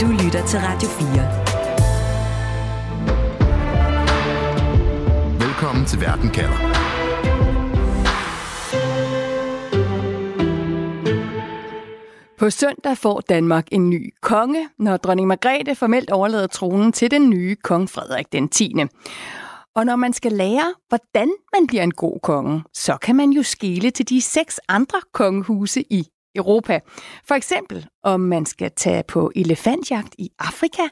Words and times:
Du 0.00 0.06
lytter 0.06 0.46
til 0.46 0.58
Radio 0.58 0.88
4. 0.88 1.06
Velkommen 5.46 5.86
til 5.86 6.00
Verden 6.00 6.30
kalder. 6.30 6.58
På 12.38 12.50
søndag 12.50 12.98
får 12.98 13.20
Danmark 13.20 13.68
en 13.72 13.90
ny 13.90 14.14
konge, 14.22 14.68
når 14.78 14.96
dronning 14.96 15.28
Margrethe 15.28 15.74
formelt 15.74 16.10
overlader 16.10 16.46
tronen 16.46 16.92
til 16.92 17.10
den 17.10 17.30
nye 17.30 17.56
kong 17.56 17.90
Frederik 17.90 18.32
den 18.32 18.48
10. 18.48 18.74
Og 19.76 19.86
når 19.86 19.96
man 19.96 20.12
skal 20.12 20.32
lære, 20.32 20.74
hvordan 20.88 21.32
man 21.56 21.66
bliver 21.66 21.82
en 21.82 21.94
god 21.94 22.20
konge, 22.22 22.62
så 22.74 22.96
kan 23.02 23.16
man 23.16 23.30
jo 23.30 23.42
skele 23.42 23.90
til 23.90 24.08
de 24.08 24.20
seks 24.20 24.60
andre 24.68 25.00
kongehuse 25.12 25.82
i 25.92 26.08
Europa. 26.34 26.80
For 27.28 27.34
eksempel 27.34 27.86
om 28.04 28.20
man 28.20 28.46
skal 28.46 28.70
tage 28.76 29.02
på 29.08 29.32
elefantjagt 29.36 30.14
i 30.18 30.30
Afrika, 30.38 30.82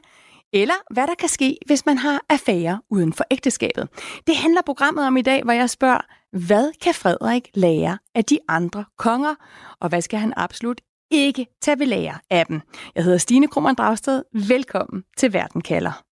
eller 0.53 0.93
hvad 0.93 1.07
der 1.07 1.15
kan 1.19 1.29
ske, 1.29 1.57
hvis 1.65 1.85
man 1.85 1.97
har 1.97 2.21
affære 2.29 2.81
uden 2.89 3.13
for 3.13 3.23
ægteskabet. 3.31 3.89
Det 4.27 4.35
handler 4.35 4.61
programmet 4.65 5.07
om 5.07 5.17
i 5.17 5.21
dag, 5.21 5.43
hvor 5.43 5.53
jeg 5.53 5.69
spørger, 5.69 6.01
hvad 6.31 6.71
kan 6.81 6.93
Frederik 6.93 7.49
lære 7.55 7.97
af 8.15 8.25
de 8.25 8.39
andre 8.47 8.85
konger, 8.97 9.35
og 9.81 9.89
hvad 9.89 10.01
skal 10.01 10.19
han 10.19 10.33
absolut 10.37 10.81
ikke 11.11 11.47
tage 11.61 11.79
ved 11.79 11.85
lære 11.85 12.15
af 12.29 12.45
dem? 12.45 12.61
Jeg 12.95 13.03
hedder 13.03 13.17
Stine 13.17 13.47
Krummer 13.47 13.73
Dragsted. 13.73 14.23
Velkommen 14.47 15.03
til 15.17 15.33
Verden 15.33 15.61
kalder. 15.61 16.03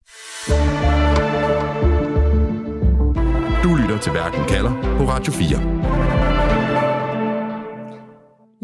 Du 3.62 3.74
lytter 3.74 3.98
til 3.98 4.12
Verden 4.12 4.44
kalder 4.48 4.96
på 4.98 5.04
Radio 5.04 5.32
4. 5.32 6.13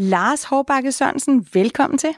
Lars 0.02 0.44
Hårbakke 0.50 0.92
Sørensen, 0.92 1.46
velkommen 1.54 1.98
til. 1.98 2.10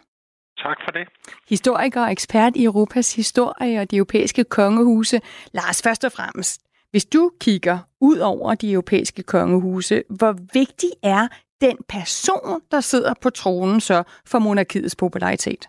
Tak 0.58 0.78
for 0.84 0.90
det. 0.90 1.08
Historiker 1.48 2.02
og 2.02 2.12
ekspert 2.12 2.56
i 2.56 2.64
Europas 2.64 3.16
historie 3.16 3.80
og 3.80 3.90
de 3.90 3.96
europæiske 3.96 4.44
kongehuse. 4.44 5.20
Lars, 5.54 5.82
først 5.86 6.04
og 6.04 6.12
fremmest, 6.12 6.60
hvis 6.90 7.04
du 7.04 7.30
kigger 7.40 7.78
ud 8.00 8.18
over 8.18 8.54
de 8.54 8.72
europæiske 8.72 9.22
kongehuse, 9.22 10.02
hvor 10.18 10.32
vigtig 10.32 10.90
er 11.02 11.28
den 11.60 11.76
person, 11.88 12.60
der 12.70 12.80
sidder 12.80 13.14
på 13.22 13.30
tronen 13.30 13.80
så 13.80 14.02
for 14.30 14.38
monarkiets 14.38 14.96
popularitet? 14.96 15.68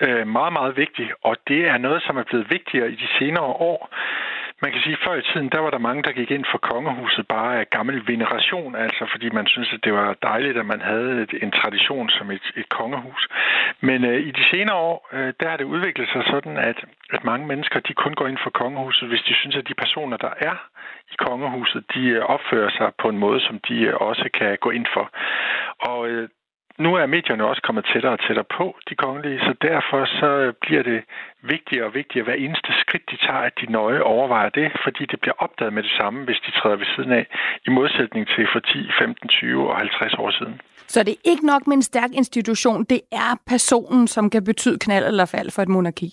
Øh, 0.00 0.26
meget, 0.26 0.52
meget 0.52 0.76
vigtig, 0.76 1.06
og 1.24 1.36
det 1.48 1.60
er 1.72 1.78
noget, 1.78 2.02
som 2.02 2.16
er 2.16 2.24
blevet 2.30 2.46
vigtigere 2.50 2.88
i 2.90 2.96
de 3.02 3.08
senere 3.18 3.50
år. 3.70 3.80
Man 4.64 4.72
kan 4.72 4.82
sige, 4.82 4.98
at 4.98 5.04
før 5.06 5.14
i 5.14 5.28
tiden, 5.30 5.48
der 5.48 5.60
var 5.64 5.70
der 5.70 5.86
mange, 5.88 6.02
der 6.02 6.12
gik 6.12 6.30
ind 6.30 6.44
for 6.52 6.58
kongehuset 6.58 7.28
bare 7.28 7.60
af 7.60 7.70
gammel 7.70 7.96
veneration, 8.12 8.76
altså 8.76 9.06
fordi 9.12 9.28
man 9.30 9.46
synes, 9.46 9.70
at 9.72 9.84
det 9.84 9.92
var 9.92 10.16
dejligt, 10.22 10.58
at 10.58 10.66
man 10.66 10.80
havde 10.80 11.22
et, 11.22 11.32
en 11.42 11.50
tradition 11.50 12.08
som 12.08 12.30
et, 12.30 12.46
et 12.56 12.68
kongehus. 12.68 13.28
Men 13.80 14.04
øh, 14.04 14.18
i 14.28 14.30
de 14.30 14.44
senere 14.50 14.76
år, 14.76 15.08
øh, 15.12 15.32
der 15.40 15.48
har 15.48 15.56
det 15.56 15.64
udviklet 15.64 16.08
sig 16.08 16.22
sådan, 16.32 16.56
at, 16.56 16.78
at 17.10 17.24
mange 17.24 17.46
mennesker, 17.46 17.80
de 17.80 17.94
kun 17.94 18.14
går 18.14 18.26
ind 18.26 18.38
for 18.42 18.50
kongehuset, 18.50 19.08
hvis 19.08 19.22
de 19.28 19.34
synes, 19.34 19.56
at 19.56 19.68
de 19.68 19.74
personer, 19.74 20.16
der 20.16 20.32
er 20.38 20.56
i 21.12 21.14
kongehuset, 21.18 21.84
de 21.94 22.04
øh, 22.08 22.22
opfører 22.24 22.70
sig 22.78 22.92
på 23.02 23.08
en 23.08 23.18
måde, 23.18 23.40
som 23.40 23.60
de 23.68 23.76
øh, 23.80 23.94
også 23.94 24.28
kan 24.38 24.58
gå 24.60 24.70
ind 24.70 24.86
for. 24.94 25.10
Og 25.92 26.08
øh, 26.08 26.28
nu 26.78 26.94
er 26.94 27.06
medierne 27.06 27.44
også 27.44 27.62
kommet 27.62 27.84
tættere 27.92 28.12
og 28.12 28.20
tættere 28.26 28.44
på, 28.58 28.76
de 28.88 28.94
kongelige, 28.94 29.38
så 29.38 29.54
derfor 29.62 30.00
så 30.20 30.52
bliver 30.60 30.82
det 30.82 31.00
vigtigere 31.42 31.86
og 31.86 31.94
vigtigere 31.94 32.24
hver 32.24 32.34
eneste 32.34 32.70
skridt, 32.82 33.10
de 33.10 33.16
tager, 33.26 33.44
at 33.48 33.54
de 33.60 33.72
nøje 33.72 34.00
overvejer 34.02 34.48
det, 34.48 34.72
fordi 34.84 35.06
det 35.12 35.20
bliver 35.20 35.34
opdaget 35.38 35.72
med 35.72 35.82
det 35.82 35.94
samme, 36.00 36.24
hvis 36.24 36.40
de 36.46 36.50
træder 36.50 36.76
ved 36.76 36.86
siden 36.96 37.12
af, 37.12 37.26
i 37.66 37.70
modsætning 37.70 38.26
til 38.26 38.46
for 38.52 38.60
10, 38.60 38.90
15, 39.00 39.28
20 39.28 39.70
og 39.70 39.76
50 39.76 40.14
år 40.14 40.30
siden. 40.30 40.60
Så 40.86 41.02
det 41.02 41.12
er 41.12 41.30
ikke 41.30 41.46
nok 41.46 41.66
med 41.66 41.76
en 41.76 41.82
stærk 41.82 42.10
institution, 42.12 42.84
det 42.84 43.00
er 43.12 43.30
personen, 43.46 44.06
som 44.06 44.30
kan 44.30 44.44
betyde 44.44 44.78
knald 44.78 45.06
eller 45.06 45.24
fald 45.24 45.50
for 45.50 45.62
et 45.62 45.68
monarki? 45.68 46.08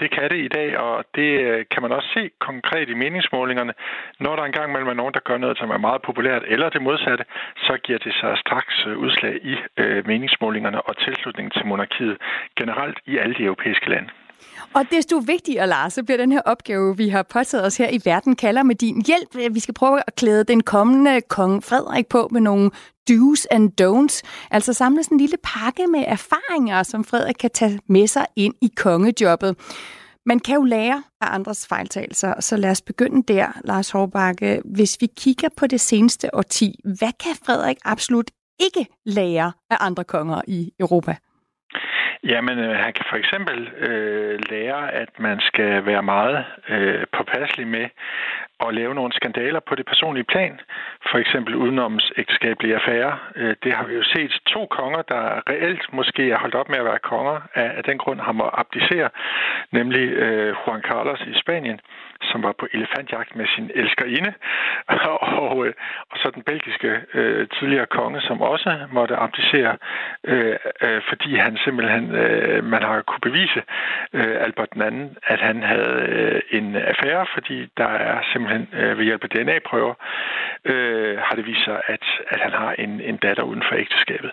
Det 0.00 0.10
kan 0.10 0.30
det 0.30 0.40
i 0.44 0.48
dag, 0.48 0.78
og 0.78 1.04
det 1.14 1.30
øh, 1.40 1.64
kan 1.70 1.82
man 1.82 1.92
også 1.92 2.08
se 2.14 2.30
konkret 2.38 2.88
i 2.88 2.94
meningsmålingerne. 2.94 3.74
Når 4.20 4.36
der 4.36 4.44
engang 4.44 4.72
mellem 4.72 4.88
er 4.88 4.94
nogen, 5.00 5.14
der 5.14 5.20
gør 5.20 5.38
noget, 5.38 5.58
som 5.58 5.70
er 5.70 5.78
meget 5.78 6.02
populært, 6.02 6.42
eller 6.46 6.68
det 6.68 6.82
modsatte, 6.82 7.24
så 7.56 7.78
giver 7.84 7.98
det 7.98 8.14
sig 8.20 8.38
straks 8.38 8.86
øh, 8.86 8.98
udslag 8.98 9.34
i 9.42 9.56
øh, 9.76 10.06
meningsmålingerne 10.06 10.82
og 10.82 10.96
tilslutningen 10.96 11.50
til 11.50 11.66
monarkiet 11.66 12.16
generelt 12.56 12.98
i 13.06 13.18
alle 13.18 13.34
de 13.34 13.44
europæiske 13.44 13.90
lande. 13.90 14.08
Og 14.76 14.84
desto 14.90 15.16
vigtigere, 15.16 15.66
Lars, 15.66 15.92
så 15.92 16.02
bliver 16.02 16.16
den 16.16 16.32
her 16.32 16.40
opgave, 16.40 16.96
vi 16.96 17.08
har 17.08 17.22
påtaget 17.22 17.66
os 17.66 17.76
her 17.76 17.88
i 17.90 18.00
verden, 18.04 18.36
kalder 18.36 18.62
med 18.62 18.74
din 18.74 19.02
hjælp. 19.06 19.54
Vi 19.54 19.60
skal 19.60 19.74
prøve 19.74 20.02
at 20.06 20.14
klæde 20.14 20.44
den 20.44 20.62
kommende 20.62 21.20
kong 21.20 21.64
Frederik 21.64 22.06
på 22.06 22.28
med 22.32 22.40
nogle 22.40 22.70
do's 23.10 23.44
and 23.50 23.80
don'ts. 23.80 24.22
Altså 24.50 24.72
samle 24.72 25.02
sådan 25.02 25.14
en 25.14 25.20
lille 25.20 25.36
pakke 25.42 25.86
med 25.86 26.04
erfaringer, 26.06 26.82
som 26.82 27.04
Frederik 27.04 27.34
kan 27.34 27.50
tage 27.50 27.80
med 27.88 28.06
sig 28.06 28.26
ind 28.36 28.54
i 28.62 28.70
kongejobbet. 28.76 29.56
Man 30.26 30.38
kan 30.38 30.54
jo 30.54 30.62
lære 30.62 31.02
af 31.20 31.34
andres 31.34 31.66
fejltagelser, 31.66 32.40
så 32.40 32.56
lad 32.56 32.70
os 32.70 32.82
begynde 32.82 33.34
der, 33.34 33.60
Lars 33.64 33.90
Hårbakke. 33.90 34.62
Hvis 34.64 34.96
vi 35.00 35.08
kigger 35.16 35.48
på 35.56 35.66
det 35.66 35.80
seneste 35.80 36.34
årti, 36.34 36.80
hvad 36.84 37.12
kan 37.24 37.32
Frederik 37.46 37.76
absolut 37.84 38.30
ikke 38.60 38.86
lære 39.06 39.52
af 39.70 39.76
andre 39.80 40.04
konger 40.04 40.40
i 40.46 40.72
Europa? 40.80 41.16
Jamen, 42.24 42.58
øh, 42.58 42.76
han 42.76 42.92
kan 42.92 43.04
for 43.10 43.16
eksempel 43.16 43.68
øh, 43.68 44.38
lære, 44.50 44.92
at 44.92 45.08
man 45.18 45.40
skal 45.40 45.86
være 45.86 46.02
meget 46.02 46.44
øh, 46.68 47.04
påpasselig 47.12 47.66
med 47.66 47.88
at 48.60 48.74
lave 48.74 48.94
nogle 48.94 49.12
skandaler 49.12 49.60
på 49.60 49.74
det 49.74 49.86
personlige 49.86 50.24
plan. 50.24 50.60
For 51.10 51.18
eksempel 51.18 51.54
udenoms 51.54 52.12
ægteskabelige 52.16 52.74
affære. 52.74 53.18
Øh, 53.36 53.56
det 53.64 53.72
har 53.72 53.84
vi 53.86 53.94
jo 53.94 54.02
set 54.02 54.32
to 54.46 54.66
konger, 54.66 55.02
der 55.02 55.50
reelt 55.50 55.92
måske 55.92 56.30
er 56.30 56.38
holdt 56.38 56.54
op 56.54 56.68
med 56.68 56.78
at 56.78 56.84
være 56.84 56.98
konger, 56.98 57.40
af, 57.54 57.84
den 57.84 57.98
grund 57.98 58.20
har 58.20 58.32
må 58.32 58.50
abdicere, 58.52 59.08
nemlig 59.72 60.06
øh, 60.24 60.54
Juan 60.66 60.82
Carlos 60.82 61.20
i 61.20 61.34
Spanien, 61.42 61.80
som 62.22 62.42
var 62.42 62.54
på 62.60 62.66
elefantjagt 62.72 63.36
med 63.36 63.46
sin 63.54 63.70
elskerinde, 63.74 64.32
og, 65.40 65.66
øh, 65.66 65.72
og 66.10 66.16
så 66.18 66.30
den 66.34 66.42
belgiske 66.42 67.00
øh, 67.14 67.48
tidligere 67.58 67.86
konge, 67.86 68.20
som 68.20 68.40
også 68.40 68.70
måtte 68.92 69.16
abdicere, 69.16 69.76
øh, 70.24 70.56
øh, 70.82 71.00
fordi 71.08 71.36
han 71.36 71.58
simpelthen, 71.64 72.14
øh, 72.14 72.64
man 72.64 72.82
har 72.82 73.02
kunne 73.02 73.26
bevise 73.30 73.62
øh, 74.12 74.36
Albert 74.46 74.72
II, 74.76 75.08
at 75.26 75.40
han 75.40 75.62
havde 75.62 75.96
øh, 76.08 76.40
en 76.50 76.76
affære, 76.76 77.26
fordi 77.34 77.68
der 77.76 77.88
er 78.08 78.18
simpelthen 78.32 78.68
øh, 78.72 78.98
ved 78.98 79.04
hjælp 79.04 79.24
af 79.24 79.30
DNA-prøver, 79.30 79.94
øh, 80.64 80.95
Øh, 80.96 81.18
har 81.26 81.34
det 81.36 81.46
vist 81.46 81.64
sig, 81.64 81.78
at, 81.94 82.04
at 82.32 82.40
han 82.40 82.52
har 82.52 82.72
en, 82.84 82.92
en 83.10 83.16
datter 83.16 83.42
uden 83.42 83.62
for 83.68 83.74
ægteskabet. 83.84 84.30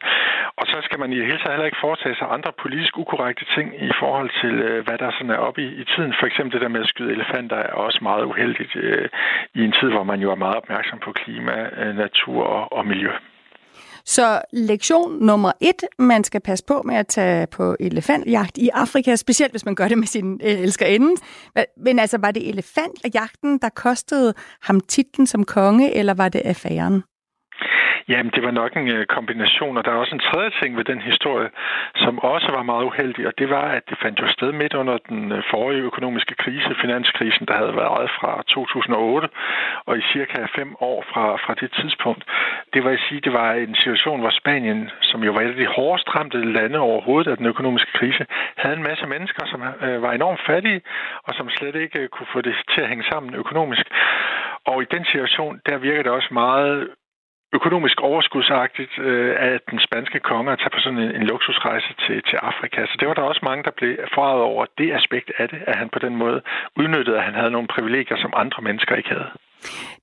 Og 0.59 0.65
så 0.67 0.77
skal 0.87 0.99
man 0.99 1.13
i 1.13 1.17
det 1.19 1.25
hele 1.25 1.39
taget 1.39 1.53
heller 1.55 1.71
ikke 1.71 1.85
foretage 1.87 2.15
sig 2.15 2.27
andre 2.37 2.51
politisk 2.63 2.97
ukorrekte 2.97 3.45
ting 3.55 3.67
i 3.89 3.91
forhold 3.99 4.29
til, 4.41 4.53
øh, 4.67 4.85
hvad 4.85 4.97
der 4.97 5.11
sådan 5.11 5.29
er 5.29 5.45
oppe 5.47 5.61
i, 5.67 5.67
i 5.81 5.83
tiden. 5.83 6.13
For 6.19 6.25
eksempel 6.25 6.53
det 6.53 6.61
der 6.61 6.75
med 6.75 6.81
at 6.81 6.91
skyde 6.93 7.11
elefanter 7.11 7.57
er 7.57 7.73
også 7.73 7.99
meget 8.01 8.23
uheldigt 8.31 8.75
øh, 8.75 9.09
i 9.53 9.61
en 9.63 9.75
tid, 9.79 9.89
hvor 9.89 10.03
man 10.03 10.19
jo 10.19 10.31
er 10.31 10.43
meget 10.45 10.55
opmærksom 10.55 10.99
på 10.99 11.11
klima, 11.11 11.55
øh, 11.81 11.95
natur 11.97 12.43
og, 12.43 12.73
og 12.77 12.87
miljø. 12.87 13.11
Så 14.05 14.41
lektion 14.53 15.19
nummer 15.19 15.51
et, 15.61 15.83
man 15.99 16.23
skal 16.23 16.41
passe 16.41 16.65
på 16.65 16.81
med 16.85 16.95
at 16.95 17.07
tage 17.07 17.47
på 17.47 17.75
elefantjagt 17.79 18.57
i 18.57 18.69
Afrika, 18.73 19.15
specielt 19.15 19.53
hvis 19.53 19.65
man 19.65 19.75
gør 19.75 19.87
det 19.87 19.97
med 19.97 20.07
sin 20.07 20.39
øh, 20.43 20.59
elskerinde. 20.59 21.21
Men 21.77 21.99
altså, 21.99 22.17
var 22.17 22.31
det 22.31 22.49
elefantjagten, 22.49 23.57
der 23.57 23.69
kostede 23.69 24.33
ham 24.61 24.79
titlen 24.79 25.27
som 25.27 25.43
konge, 25.43 25.93
eller 25.93 26.13
var 26.13 26.29
det 26.29 26.41
affæren? 26.45 27.03
Jamen, 28.09 28.31
det 28.35 28.43
var 28.43 28.51
nok 28.51 28.71
en 28.77 28.87
øh, 28.97 29.05
kombination, 29.05 29.77
og 29.77 29.85
der 29.85 29.91
er 29.91 29.95
også 29.95 30.15
en 30.15 30.27
tredje 30.29 30.51
ting 30.61 30.77
ved 30.77 30.83
den 30.83 31.01
historie, 31.01 31.49
som 31.95 32.19
også 32.19 32.51
var 32.51 32.63
meget 32.63 32.83
uheldig, 32.83 33.27
og 33.27 33.33
det 33.37 33.49
var, 33.49 33.67
at 33.77 33.83
det 33.89 33.97
fandt 34.03 34.19
jo 34.21 34.27
sted 34.27 34.51
midt 34.51 34.73
under 34.73 34.97
den 35.09 35.31
øh, 35.31 35.43
forrige 35.51 35.81
økonomiske 35.81 36.35
krise, 36.35 36.75
finanskrisen, 36.81 37.45
der 37.47 37.55
havde 37.57 37.75
været 37.75 38.09
fra 38.19 38.43
2008, 38.47 39.29
og 39.85 39.97
i 39.97 40.01
cirka 40.13 40.45
fem 40.55 40.75
år 40.79 41.03
fra, 41.11 41.25
fra 41.35 41.53
det 41.61 41.71
tidspunkt. 41.79 42.23
Det 42.73 42.83
var 42.83 42.91
at 42.91 43.03
sige, 43.09 43.21
det 43.21 43.33
var 43.33 43.53
en 43.53 43.75
situation, 43.75 44.19
hvor 44.19 44.29
Spanien, 44.29 44.89
som 45.01 45.23
jo 45.23 45.31
var 45.31 45.41
et 45.41 45.55
af 45.55 45.61
de 45.63 45.73
hårdest 45.75 46.15
ramte 46.15 46.53
lande 46.53 46.79
overhovedet 46.79 47.31
af 47.31 47.37
den 47.37 47.45
økonomiske 47.45 47.91
krise, 47.99 48.25
havde 48.57 48.75
en 48.75 48.83
masse 48.83 49.05
mennesker, 49.07 49.45
som 49.45 49.61
øh, 49.81 50.01
var 50.01 50.11
enormt 50.11 50.41
fattige, 50.47 50.81
og 51.23 51.33
som 51.33 51.49
slet 51.49 51.75
ikke 51.75 52.07
kunne 52.07 52.33
få 52.33 52.41
det 52.41 52.55
til 52.73 52.81
at 52.81 52.89
hænge 52.89 53.05
sammen 53.11 53.35
økonomisk. 53.35 53.85
Og 54.65 54.81
i 54.81 54.85
den 54.91 55.05
situation, 55.05 55.61
der 55.65 55.77
virker 55.77 56.03
det 56.03 56.11
også 56.11 56.29
meget 56.31 56.89
økonomisk 57.57 57.97
overskudsagtigt 58.01 58.93
øh, 58.99 59.35
af 59.39 59.53
den 59.71 59.79
spanske 59.87 60.19
konge 60.19 60.51
at 60.51 60.59
tage 60.59 60.73
på 60.75 60.79
sådan 60.79 60.99
en, 60.99 61.11
en 61.19 61.23
luksusrejse 61.31 61.91
til, 62.03 62.17
til 62.29 62.37
Afrika. 62.49 62.79
Så 62.85 62.95
det 62.99 63.07
var 63.07 63.13
der 63.13 63.21
også 63.21 63.43
mange, 63.43 63.63
der 63.63 63.71
blev 63.79 63.91
forarvet 64.15 64.43
over 64.43 64.65
det 64.77 64.89
aspekt 64.99 65.31
af 65.37 65.49
det, 65.49 65.59
at 65.67 65.75
han 65.81 65.89
på 65.93 65.99
den 65.99 66.15
måde 66.15 66.41
udnyttede, 66.79 67.17
at 67.17 67.23
han 67.23 67.33
havde 67.33 67.51
nogle 67.51 67.67
privilegier, 67.75 68.17
som 68.17 68.33
andre 68.35 68.61
mennesker 68.67 68.95
ikke 68.95 69.09
havde. 69.09 69.29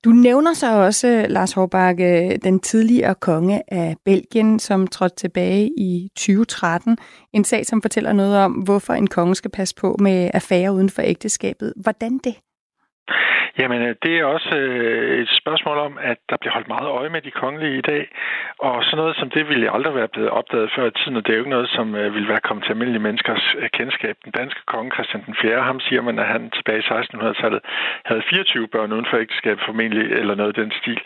Du 0.05 0.09
nævner 0.09 0.53
så 0.53 0.77
også, 0.77 1.25
Lars 1.29 1.53
Hårbakke, 1.53 2.09
øh, 2.25 2.37
den 2.43 2.59
tidligere 2.59 3.15
konge 3.15 3.61
af 3.67 3.95
Belgien, 4.05 4.59
som 4.59 4.87
trådte 4.87 5.15
tilbage 5.15 5.69
i 5.77 6.09
2013. 6.15 6.97
En 7.33 7.43
sag, 7.43 7.65
som 7.65 7.81
fortæller 7.81 8.13
noget 8.13 8.37
om, 8.37 8.51
hvorfor 8.51 8.93
en 8.93 9.07
konge 9.07 9.35
skal 9.35 9.51
passe 9.51 9.75
på 9.81 9.95
med 9.99 10.31
affære 10.33 10.73
uden 10.73 10.89
for 10.89 11.01
ægteskabet. 11.01 11.73
Hvordan 11.75 12.17
det? 12.17 12.35
Jamen, 13.59 13.81
øh, 13.81 13.95
det 14.03 14.13
er 14.19 14.25
også 14.25 14.51
øh, 14.57 15.21
et 15.21 15.29
spørgsmål 15.41 15.77
om, 15.77 15.97
at 16.01 16.17
der 16.29 16.37
bliver 16.37 16.53
holdt 16.53 16.67
meget 16.67 16.89
øje 16.99 17.09
med 17.09 17.21
de 17.21 17.31
kongelige 17.31 17.77
i 17.77 17.81
dag. 17.81 18.03
Og 18.59 18.83
sådan 18.83 18.97
noget 18.97 19.15
som 19.15 19.29
det 19.29 19.49
ville 19.49 19.73
aldrig 19.75 19.95
være 19.95 20.13
blevet 20.13 20.29
opdaget 20.29 20.71
før 20.75 20.85
i 20.87 20.91
tiden, 20.91 21.17
og 21.17 21.23
det 21.23 21.31
er 21.31 21.37
jo 21.37 21.43
ikke 21.43 21.57
noget, 21.57 21.69
som 21.69 21.95
øh, 21.95 22.13
ville 22.15 22.29
være 22.29 22.45
kommet 22.47 22.63
til 22.65 22.71
almindelige 22.71 23.05
menneskers 23.07 23.55
øh, 23.59 23.69
kendskab. 23.69 24.15
Den 24.25 24.31
danske 24.31 24.61
konge 24.65 24.91
Christian 24.95 25.23
den 25.25 25.35
4., 25.41 25.63
ham 25.63 25.79
siger 25.79 26.01
man, 26.01 26.19
at 26.19 26.27
han 26.27 26.49
tilbage 26.49 26.79
i 26.79 26.89
1600-tallet 26.91 27.61
havde 28.05 28.23
24 28.29 28.67
børn 28.67 28.93
uden 28.93 29.07
for 29.09 29.17
ægteskab 29.17 29.57
formentlig, 29.65 30.11
eller 30.11 30.35
noget 30.35 30.57
i 30.57 30.61
den 30.61 30.71
stil. 30.81 30.99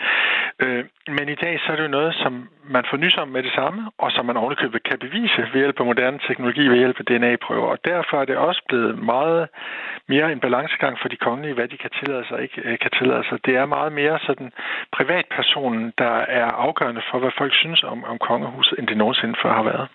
Øh, 0.63 0.86
men 1.08 1.30
i 1.30 1.36
dag 1.36 1.60
så 1.60 1.72
er 1.72 1.75
det 1.75 1.84
jo 1.84 1.98
noget, 2.00 2.16
som 2.16 2.50
man 2.70 2.86
får 2.90 2.98
nys 2.98 3.18
om 3.18 3.28
med 3.28 3.44
det 3.44 3.54
samme, 3.60 3.92
og 3.98 4.12
som 4.12 4.26
man 4.26 4.38
ovenikøbet 4.38 4.84
kan 4.84 5.00
bevise 5.00 5.42
ved 5.54 5.60
hjælp 5.62 5.80
af 5.80 5.86
moderne 5.86 6.20
teknologi, 6.28 6.68
ved 6.68 6.78
hjælp 6.78 7.00
af 7.00 7.06
DNA-prøver. 7.06 7.68
Og 7.74 7.80
derfor 7.86 8.16
er 8.22 8.26
det 8.26 8.38
også 8.38 8.62
blevet 8.70 9.04
meget 9.04 9.48
mere 10.08 10.32
en 10.32 10.40
balancegang 10.40 10.98
for 11.02 11.08
de 11.10 11.18
kongelige, 11.26 11.54
hvad 11.54 11.68
de 11.68 11.78
kan 11.78 11.92
tillade 12.00 12.24
sig 12.28 12.36
og 12.38 12.44
ikke 12.44 12.62
øh, 12.68 12.80
kan 12.84 12.92
tillade 13.00 13.24
sig. 13.30 13.46
Det 13.46 13.56
er 13.56 13.66
meget 13.66 13.94
mere 13.94 14.20
sådan 14.28 14.52
privatpersonen, 14.98 15.94
der 15.98 16.16
er 16.40 16.46
afgørende 16.66 17.02
for, 17.12 17.20
hvad 17.20 17.32
folk 17.38 17.54
synes 17.64 17.84
om, 17.84 18.04
om 18.04 18.18
kongehuset, 18.18 18.80
end 18.80 18.88
det 18.88 18.98
nogensinde 18.98 19.36
før 19.44 19.54
har 19.54 19.64
været. 19.64 19.88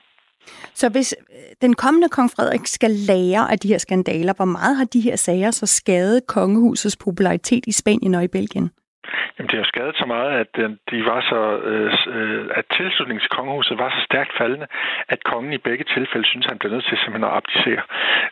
Så 0.75 0.88
hvis 0.88 1.14
øh, 1.31 1.37
den 1.62 1.75
kommende 1.75 2.08
kong 2.08 2.31
Frederik 2.31 2.66
skal 2.66 2.90
lære 2.90 3.52
af 3.52 3.58
de 3.58 3.69
her 3.69 3.78
skandaler, 3.78 4.32
hvor 4.37 4.44
meget 4.44 4.76
har 4.76 4.84
de 4.84 5.00
her 5.00 5.16
sager 5.16 5.50
så 5.50 5.66
skadet 5.66 6.26
kongehusets 6.26 6.96
popularitet 6.96 7.64
i 7.66 7.73
Spanien 7.73 8.14
og 8.14 8.25
i 8.25 8.28
Belgien? 8.28 8.70
Jamen, 9.40 9.52
det 9.52 9.58
har 9.62 9.72
skadet 9.75 9.96
så 9.96 10.06
meget, 10.06 10.31
at 10.42 10.52
øh, 10.62 10.70
de 10.90 10.98
var 11.10 11.20
så, 11.31 11.40
øh, 11.70 11.92
øh 12.16 12.46
at 12.58 12.64
tilslutningen 12.76 13.22
til 13.22 13.37
kongehuset 13.38 13.78
var 13.78 13.90
så 13.90 14.02
stærkt 14.10 14.32
faldende, 14.38 14.66
at 15.08 15.25
kongen 15.25 15.52
i 15.52 15.64
begge 15.69 15.84
tilfælde 15.94 16.26
synes, 16.26 16.46
han 16.46 16.58
blev 16.58 16.72
nødt 16.72 16.84
til 16.88 16.98
simpelthen 16.98 17.31
at 17.31 17.37
abdicere. 17.38 17.82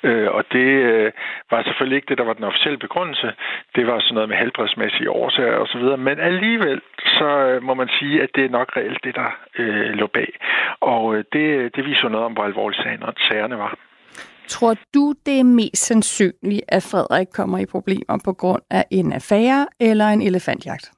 Øh, 0.08 0.28
og 0.36 0.42
det 0.52 0.68
øh, 0.90 1.12
var 1.50 1.62
selvfølgelig 1.62 1.96
ikke 1.96 2.10
det, 2.10 2.18
der 2.18 2.28
var 2.28 2.32
den 2.38 2.50
officielle 2.50 2.78
begrundelse. 2.78 3.28
Det 3.76 3.86
var 3.86 3.98
sådan 4.00 4.14
noget 4.14 4.28
med 4.28 4.36
helbredsmæssige 4.36 5.10
årsager 5.10 5.56
osv. 5.64 5.84
Men 6.08 6.20
alligevel, 6.30 6.80
så 7.18 7.28
øh, 7.48 7.62
må 7.62 7.74
man 7.74 7.88
sige, 7.98 8.22
at 8.22 8.30
det 8.34 8.44
er 8.44 8.56
nok 8.58 8.68
reelt 8.76 9.04
det, 9.04 9.14
der 9.14 9.30
øh, 9.58 9.90
lå 10.00 10.06
bag. 10.06 10.30
Og 10.80 11.14
øh, 11.14 11.24
det, 11.32 11.76
det 11.76 11.84
viser 11.84 12.08
noget 12.08 12.26
om, 12.26 12.32
hvor 12.32 12.44
alvorlige 12.44 12.82
sagerne 13.28 13.58
var. 13.58 13.72
Tror 14.48 14.74
du, 14.94 15.14
det 15.26 15.40
er 15.40 15.44
mest 15.44 15.86
sandsynligt, 15.86 16.64
at 16.68 16.82
Frederik 16.82 17.26
kommer 17.32 17.58
i 17.58 17.66
problemer 17.66 18.20
på 18.24 18.32
grund 18.32 18.62
af 18.70 18.84
en 18.90 19.12
affære 19.12 19.66
eller 19.80 20.08
en 20.08 20.22
elefantjagt? 20.22 20.97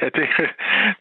Ja, 0.00 0.08
det, 0.16 0.24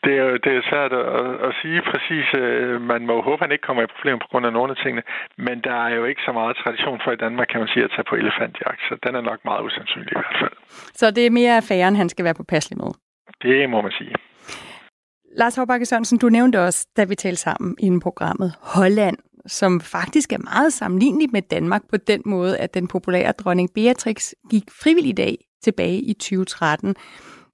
det, 0.04 0.12
er 0.20 0.24
jo 0.30 0.34
det 0.46 0.52
er 0.58 0.64
svært 0.72 0.94
at, 0.94 1.06
at 1.48 1.52
sige 1.62 1.82
præcis. 1.92 2.28
Øh, 2.44 2.82
man 2.82 3.02
må 3.10 3.16
håbe, 3.28 3.40
at 3.42 3.46
han 3.46 3.52
ikke 3.56 3.68
kommer 3.68 3.84
i 3.84 3.94
problemer 3.96 4.20
på 4.20 4.30
grund 4.32 4.46
af 4.46 4.54
nogle 4.54 4.72
af 4.74 4.78
tingene. 4.84 5.04
Men 5.48 5.56
der 5.68 5.78
er 5.86 5.92
jo 6.00 6.04
ikke 6.06 6.22
så 6.28 6.32
meget 6.32 6.58
tradition 6.64 7.00
for 7.04 7.12
i 7.12 7.20
Danmark, 7.26 7.48
kan 7.52 7.60
man 7.60 7.70
sige, 7.74 7.84
at 7.84 7.92
tage 7.96 8.10
på 8.10 8.16
elefantjagt. 8.16 8.82
Så 8.88 8.94
den 9.06 9.16
er 9.16 9.22
nok 9.22 9.40
meget 9.46 9.62
usandsynlig 9.68 10.12
i 10.12 10.20
hvert 10.22 10.38
fald. 10.42 10.56
Så 11.02 11.06
det 11.12 11.26
er 11.26 11.32
mere 11.40 11.58
affæren, 11.62 11.96
han 11.96 12.10
skal 12.10 12.26
være 12.26 12.40
påpasselig 12.42 12.78
med? 12.84 12.92
Det 13.42 13.70
må 13.70 13.82
man 13.82 13.92
sige. 13.92 14.16
Lars 15.38 15.56
Håbakke 15.56 15.86
Sørensen, 15.86 16.18
du 16.18 16.30
nævnte 16.30 16.62
også, 16.62 16.88
da 16.98 17.04
vi 17.04 17.16
talte 17.16 17.42
sammen 17.42 17.76
i 17.80 18.00
programmet, 18.04 18.50
Holland 18.76 19.18
som 19.48 19.82
faktisk 19.82 20.34
er 20.34 20.38
meget 20.38 20.74
sammenligneligt 20.74 21.32
med 21.32 21.42
Danmark 21.42 21.82
på 21.90 21.98
den 21.98 22.22
måde, 22.26 22.58
at 22.58 22.74
den 22.74 22.88
populære 22.88 23.32
dronning 23.32 23.70
Beatrix 23.74 24.34
gik 24.52 24.64
frivilligt 24.82 25.20
af 25.20 25.38
tilbage 25.64 25.98
i 25.98 26.14
2013. 26.14 26.96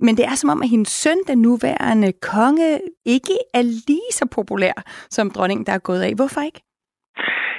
Men 0.01 0.17
det 0.17 0.25
er 0.25 0.35
som 0.35 0.49
om, 0.49 0.61
at 0.61 0.69
hendes 0.69 0.89
søn, 0.89 1.17
den 1.27 1.37
nuværende 1.37 2.11
konge, 2.11 2.79
ikke 3.05 3.37
er 3.53 3.61
lige 3.61 4.11
så 4.11 4.25
populær 4.25 4.73
som 5.09 5.31
dronningen, 5.31 5.65
der 5.65 5.73
er 5.73 5.77
gået 5.77 6.01
af. 6.01 6.13
Hvorfor 6.13 6.41
ikke? 6.41 6.61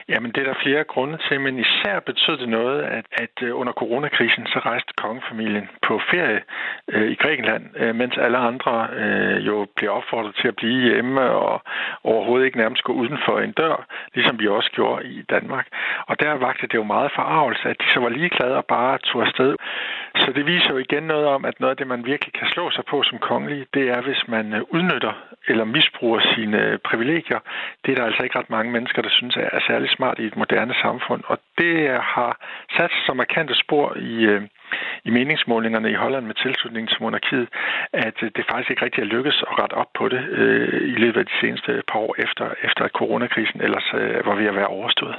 Jamen, 0.08 0.30
det 0.32 0.40
er 0.40 0.52
der 0.52 0.62
flere 0.62 0.84
grunde 0.84 1.18
til, 1.28 1.40
men 1.40 1.58
især 1.58 2.00
betød 2.00 2.36
det 2.38 2.48
noget, 2.48 2.82
at, 2.82 3.06
at 3.12 3.36
øh, 3.42 3.60
under 3.60 3.72
coronakrisen, 3.72 4.46
så 4.46 4.58
rejste 4.58 4.92
kongefamilien 4.96 5.68
på 5.86 6.00
ferie 6.10 6.40
øh, 6.88 7.10
i 7.10 7.14
Grækenland, 7.14 7.64
øh, 7.76 7.94
mens 7.94 8.16
alle 8.16 8.38
andre 8.38 8.88
øh, 9.02 9.46
jo 9.46 9.66
blev 9.76 9.90
opfordret 9.90 10.34
til 10.40 10.48
at 10.48 10.56
blive 10.56 10.92
hjemme 10.92 11.20
og 11.20 11.62
overhovedet 12.04 12.46
ikke 12.46 12.58
nærmest 12.58 12.82
gå 12.82 12.92
uden 12.92 13.18
for 13.26 13.40
en 13.40 13.52
dør, 13.52 13.86
ligesom 14.14 14.40
vi 14.40 14.48
også 14.48 14.70
gjorde 14.72 15.04
i 15.06 15.22
Danmark. 15.30 15.66
Og 16.06 16.20
der 16.20 16.32
vagte 16.32 16.66
det 16.66 16.74
jo 16.74 16.82
meget 16.82 17.12
forarvelse, 17.14 17.68
at 17.68 17.76
de 17.80 17.86
så 17.94 18.00
var 18.00 18.08
ligeglade 18.08 18.56
og 18.56 18.66
bare 18.66 18.98
tog 18.98 19.22
afsted. 19.22 19.56
Så 20.16 20.32
det 20.32 20.46
viser 20.46 20.70
jo 20.70 20.78
igen 20.78 21.02
noget 21.02 21.26
om, 21.26 21.44
at 21.44 21.60
noget 21.60 21.70
af 21.70 21.76
det, 21.76 21.86
man 21.86 22.06
virkelig 22.06 22.34
kan 22.34 22.48
slå 22.48 22.70
sig 22.70 22.84
på 22.90 23.02
som 23.02 23.18
kongelig, 23.18 23.66
det 23.74 23.84
er, 23.88 24.00
hvis 24.00 24.22
man 24.28 24.54
øh, 24.54 24.62
udnytter 24.70 25.12
eller 25.48 25.64
misbruger 25.64 26.20
sine 26.34 26.78
privilegier. 26.84 27.40
Det 27.84 27.92
er 27.92 27.96
der 27.96 28.04
altså 28.04 28.22
ikke 28.22 28.38
ret 28.38 28.50
mange 28.50 28.72
mennesker, 28.72 29.02
der 29.02 29.10
synes 29.10 29.36
er 29.36 29.60
særlig 29.66 29.90
smart 29.96 30.18
i 30.18 30.26
et 30.30 30.36
moderne 30.42 30.74
samfund. 30.84 31.22
Og 31.32 31.36
det 31.58 31.74
har 32.14 32.32
sat 32.76 32.90
sig 32.94 33.02
som 33.06 33.16
markante 33.16 33.54
spor 33.62 33.86
i, 33.96 34.14
øh, 34.32 34.42
i 35.08 35.10
meningsmålingerne 35.10 35.90
i 35.90 36.00
Holland 36.02 36.24
med 36.26 36.36
tilslutning 36.44 36.88
til 36.88 36.98
monarkiet, 37.00 37.48
at 38.06 38.16
øh, 38.22 38.30
det 38.36 38.44
faktisk 38.50 38.70
ikke 38.70 38.84
rigtig 38.84 39.02
er 39.02 39.12
lykkedes 39.14 39.42
at 39.48 39.58
rette 39.60 39.74
op 39.82 39.90
på 39.98 40.04
det 40.08 40.22
øh, 40.40 40.80
i 40.94 40.96
løbet 41.04 41.20
af 41.20 41.26
de 41.26 41.36
seneste 41.40 41.82
par 41.90 41.98
år 42.06 42.14
efter, 42.24 42.44
efter 42.68 42.82
at 42.84 42.92
coronakrisen 43.00 43.60
ellers 43.66 43.88
øh, 43.94 44.26
var 44.28 44.34
ved 44.40 44.46
at 44.46 44.54
være 44.54 44.74
overstået. 44.78 45.16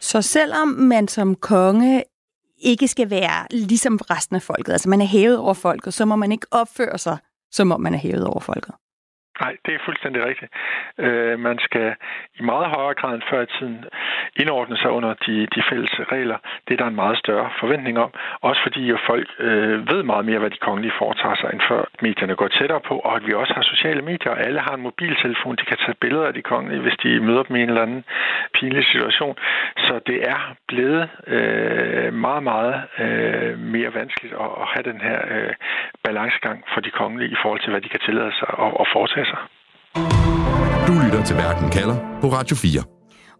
Så 0.00 0.22
selvom 0.22 0.68
man 0.68 1.08
som 1.08 1.34
konge 1.34 2.02
ikke 2.62 2.88
skal 2.88 3.10
være 3.10 3.46
ligesom 3.50 3.96
resten 4.10 4.36
af 4.36 4.42
folket, 4.42 4.72
altså 4.72 4.88
man 4.88 5.00
er 5.00 5.06
hævet 5.06 5.38
over 5.38 5.54
folket, 5.54 5.94
så 5.94 6.04
må 6.04 6.16
man 6.16 6.32
ikke 6.32 6.46
opføre 6.50 6.98
sig, 6.98 7.16
som 7.50 7.72
om 7.72 7.80
man 7.80 7.94
er 7.94 7.98
hævet 7.98 8.26
over 8.26 8.40
folket. 8.40 8.74
Nej, 9.40 9.56
det 9.66 9.74
er 9.74 9.78
fuldstændig 9.84 10.24
rigtigt. 10.24 10.52
Øh, 10.98 11.38
man 11.38 11.58
skal 11.58 11.94
i 12.38 12.42
meget 12.42 12.66
højere 12.66 12.94
grad 12.94 13.14
end 13.14 13.22
før 13.30 13.42
i 13.42 13.46
tiden 13.46 13.84
indordne 14.36 14.76
sig 14.76 14.90
under 14.90 15.14
de, 15.26 15.46
de 15.54 15.62
fælles 15.70 15.92
regler. 16.12 16.38
Det 16.68 16.72
er 16.74 16.78
der 16.82 16.86
en 16.86 16.94
meget 17.04 17.18
større 17.18 17.50
forventning 17.60 17.98
om. 17.98 18.10
Også 18.40 18.60
fordi 18.62 18.82
jo 18.86 18.98
folk 19.06 19.28
øh, 19.38 19.88
ved 19.90 20.02
meget 20.02 20.24
mere, 20.24 20.38
hvad 20.38 20.50
de 20.50 20.64
kongelige 20.66 20.92
foretager 20.98 21.34
sig, 21.34 21.50
end 21.52 21.60
før 21.68 21.84
medierne 22.02 22.34
går 22.36 22.48
tættere 22.48 22.80
på, 22.80 22.94
og 22.98 23.16
at 23.16 23.26
vi 23.26 23.32
også 23.32 23.54
har 23.54 23.62
sociale 23.62 24.02
medier. 24.02 24.34
Alle 24.34 24.60
har 24.60 24.74
en 24.74 24.82
mobiltelefon, 24.82 25.56
de 25.56 25.64
kan 25.64 25.76
tage 25.76 26.00
billeder 26.00 26.26
af 26.26 26.34
de 26.34 26.42
kongelige, 26.42 26.82
hvis 26.82 26.96
de 27.02 27.20
møder 27.20 27.42
dem 27.42 27.56
i 27.56 27.62
en 27.62 27.68
eller 27.68 27.82
anden 27.82 28.04
pinlig 28.54 28.84
situation. 28.84 29.36
Så 29.76 30.00
det 30.06 30.28
er 30.28 30.54
blevet 30.68 31.08
øh, 31.26 32.14
meget, 32.14 32.42
meget 32.42 32.82
øh, 32.98 33.58
mere 33.58 33.94
vanskeligt 33.94 34.34
at, 34.34 34.50
at 34.62 34.66
have 34.72 34.84
den 34.92 35.00
her 35.00 35.18
øh, 35.30 35.54
balancegang 36.04 36.64
for 36.74 36.80
de 36.80 36.90
kongelige 36.90 37.30
i 37.30 37.36
forhold 37.42 37.60
til, 37.60 37.70
hvad 37.70 37.80
de 37.80 37.88
kan 37.88 38.00
tillade 38.00 38.32
sig 38.40 38.48
at, 38.64 38.70
at 38.80 38.86
foretage 38.92 39.21
sig. 39.24 39.38
Du 40.86 40.92
lytter 41.04 41.24
til 41.24 41.36
Verden 41.36 41.70
kalder 41.70 41.96
på 42.20 42.28
Radio 42.28 42.56
4. 42.56 42.82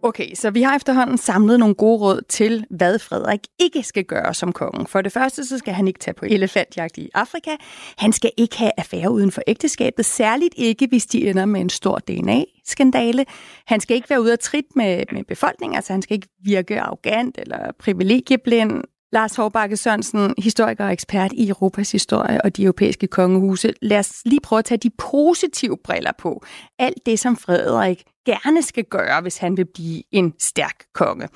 Okay, 0.04 0.34
så 0.34 0.50
vi 0.50 0.62
har 0.62 0.76
efterhånden 0.76 1.18
samlet 1.18 1.58
nogle 1.58 1.74
gode 1.74 1.98
råd 1.98 2.20
til, 2.28 2.64
hvad 2.70 2.98
Frederik 2.98 3.40
ikke 3.60 3.82
skal 3.82 4.04
gøre 4.04 4.34
som 4.34 4.52
kongen. 4.52 4.86
For 4.86 5.00
det 5.00 5.12
første, 5.12 5.44
så 5.44 5.58
skal 5.58 5.74
han 5.74 5.88
ikke 5.88 6.00
tage 6.00 6.14
på 6.14 6.24
elefantjagt 6.28 6.98
i 6.98 7.10
Afrika. 7.14 7.50
Han 7.98 8.12
skal 8.12 8.30
ikke 8.36 8.58
have 8.58 8.70
affære 8.76 9.10
uden 9.10 9.32
for 9.32 9.42
ægteskabet, 9.46 10.04
særligt 10.04 10.54
ikke, 10.56 10.86
hvis 10.86 11.06
de 11.06 11.30
ender 11.30 11.44
med 11.44 11.60
en 11.60 11.70
stor 11.70 11.98
DNA-skandale. 11.98 13.24
Han 13.66 13.80
skal 13.80 13.96
ikke 13.96 14.10
være 14.10 14.22
ude 14.22 14.32
af 14.32 14.38
trit 14.38 14.64
med, 14.76 15.04
med 15.12 15.24
befolkningen, 15.24 15.76
altså 15.76 15.92
han 15.92 16.02
skal 16.02 16.14
ikke 16.14 16.28
virke 16.44 16.80
arrogant 16.80 17.38
eller 17.38 17.72
privilegieblind. 17.78 18.82
Lars 19.12 19.36
Hårbakke 19.36 19.76
Sørensen, 19.76 20.34
historiker 20.38 20.84
og 20.84 20.92
ekspert 20.92 21.32
i 21.32 21.48
Europas 21.48 21.92
historie 21.92 22.40
og 22.44 22.56
de 22.56 22.62
europæiske 22.62 23.06
kongehuse. 23.06 23.72
Lad 23.82 23.98
os 23.98 24.22
lige 24.24 24.40
prøve 24.44 24.58
at 24.58 24.64
tage 24.64 24.78
de 24.78 24.90
positive 25.12 25.76
briller 25.84 26.12
på. 26.18 26.42
Alt 26.78 27.06
det, 27.06 27.18
som 27.18 27.36
Frederik 27.36 28.02
gerne 28.26 28.62
skal 28.62 28.84
gøre, 28.84 29.20
hvis 29.22 29.38
han 29.38 29.56
vil 29.56 29.66
blive 29.74 30.02
en 30.12 30.34
stærk 30.38 30.78
konge. 30.94 31.28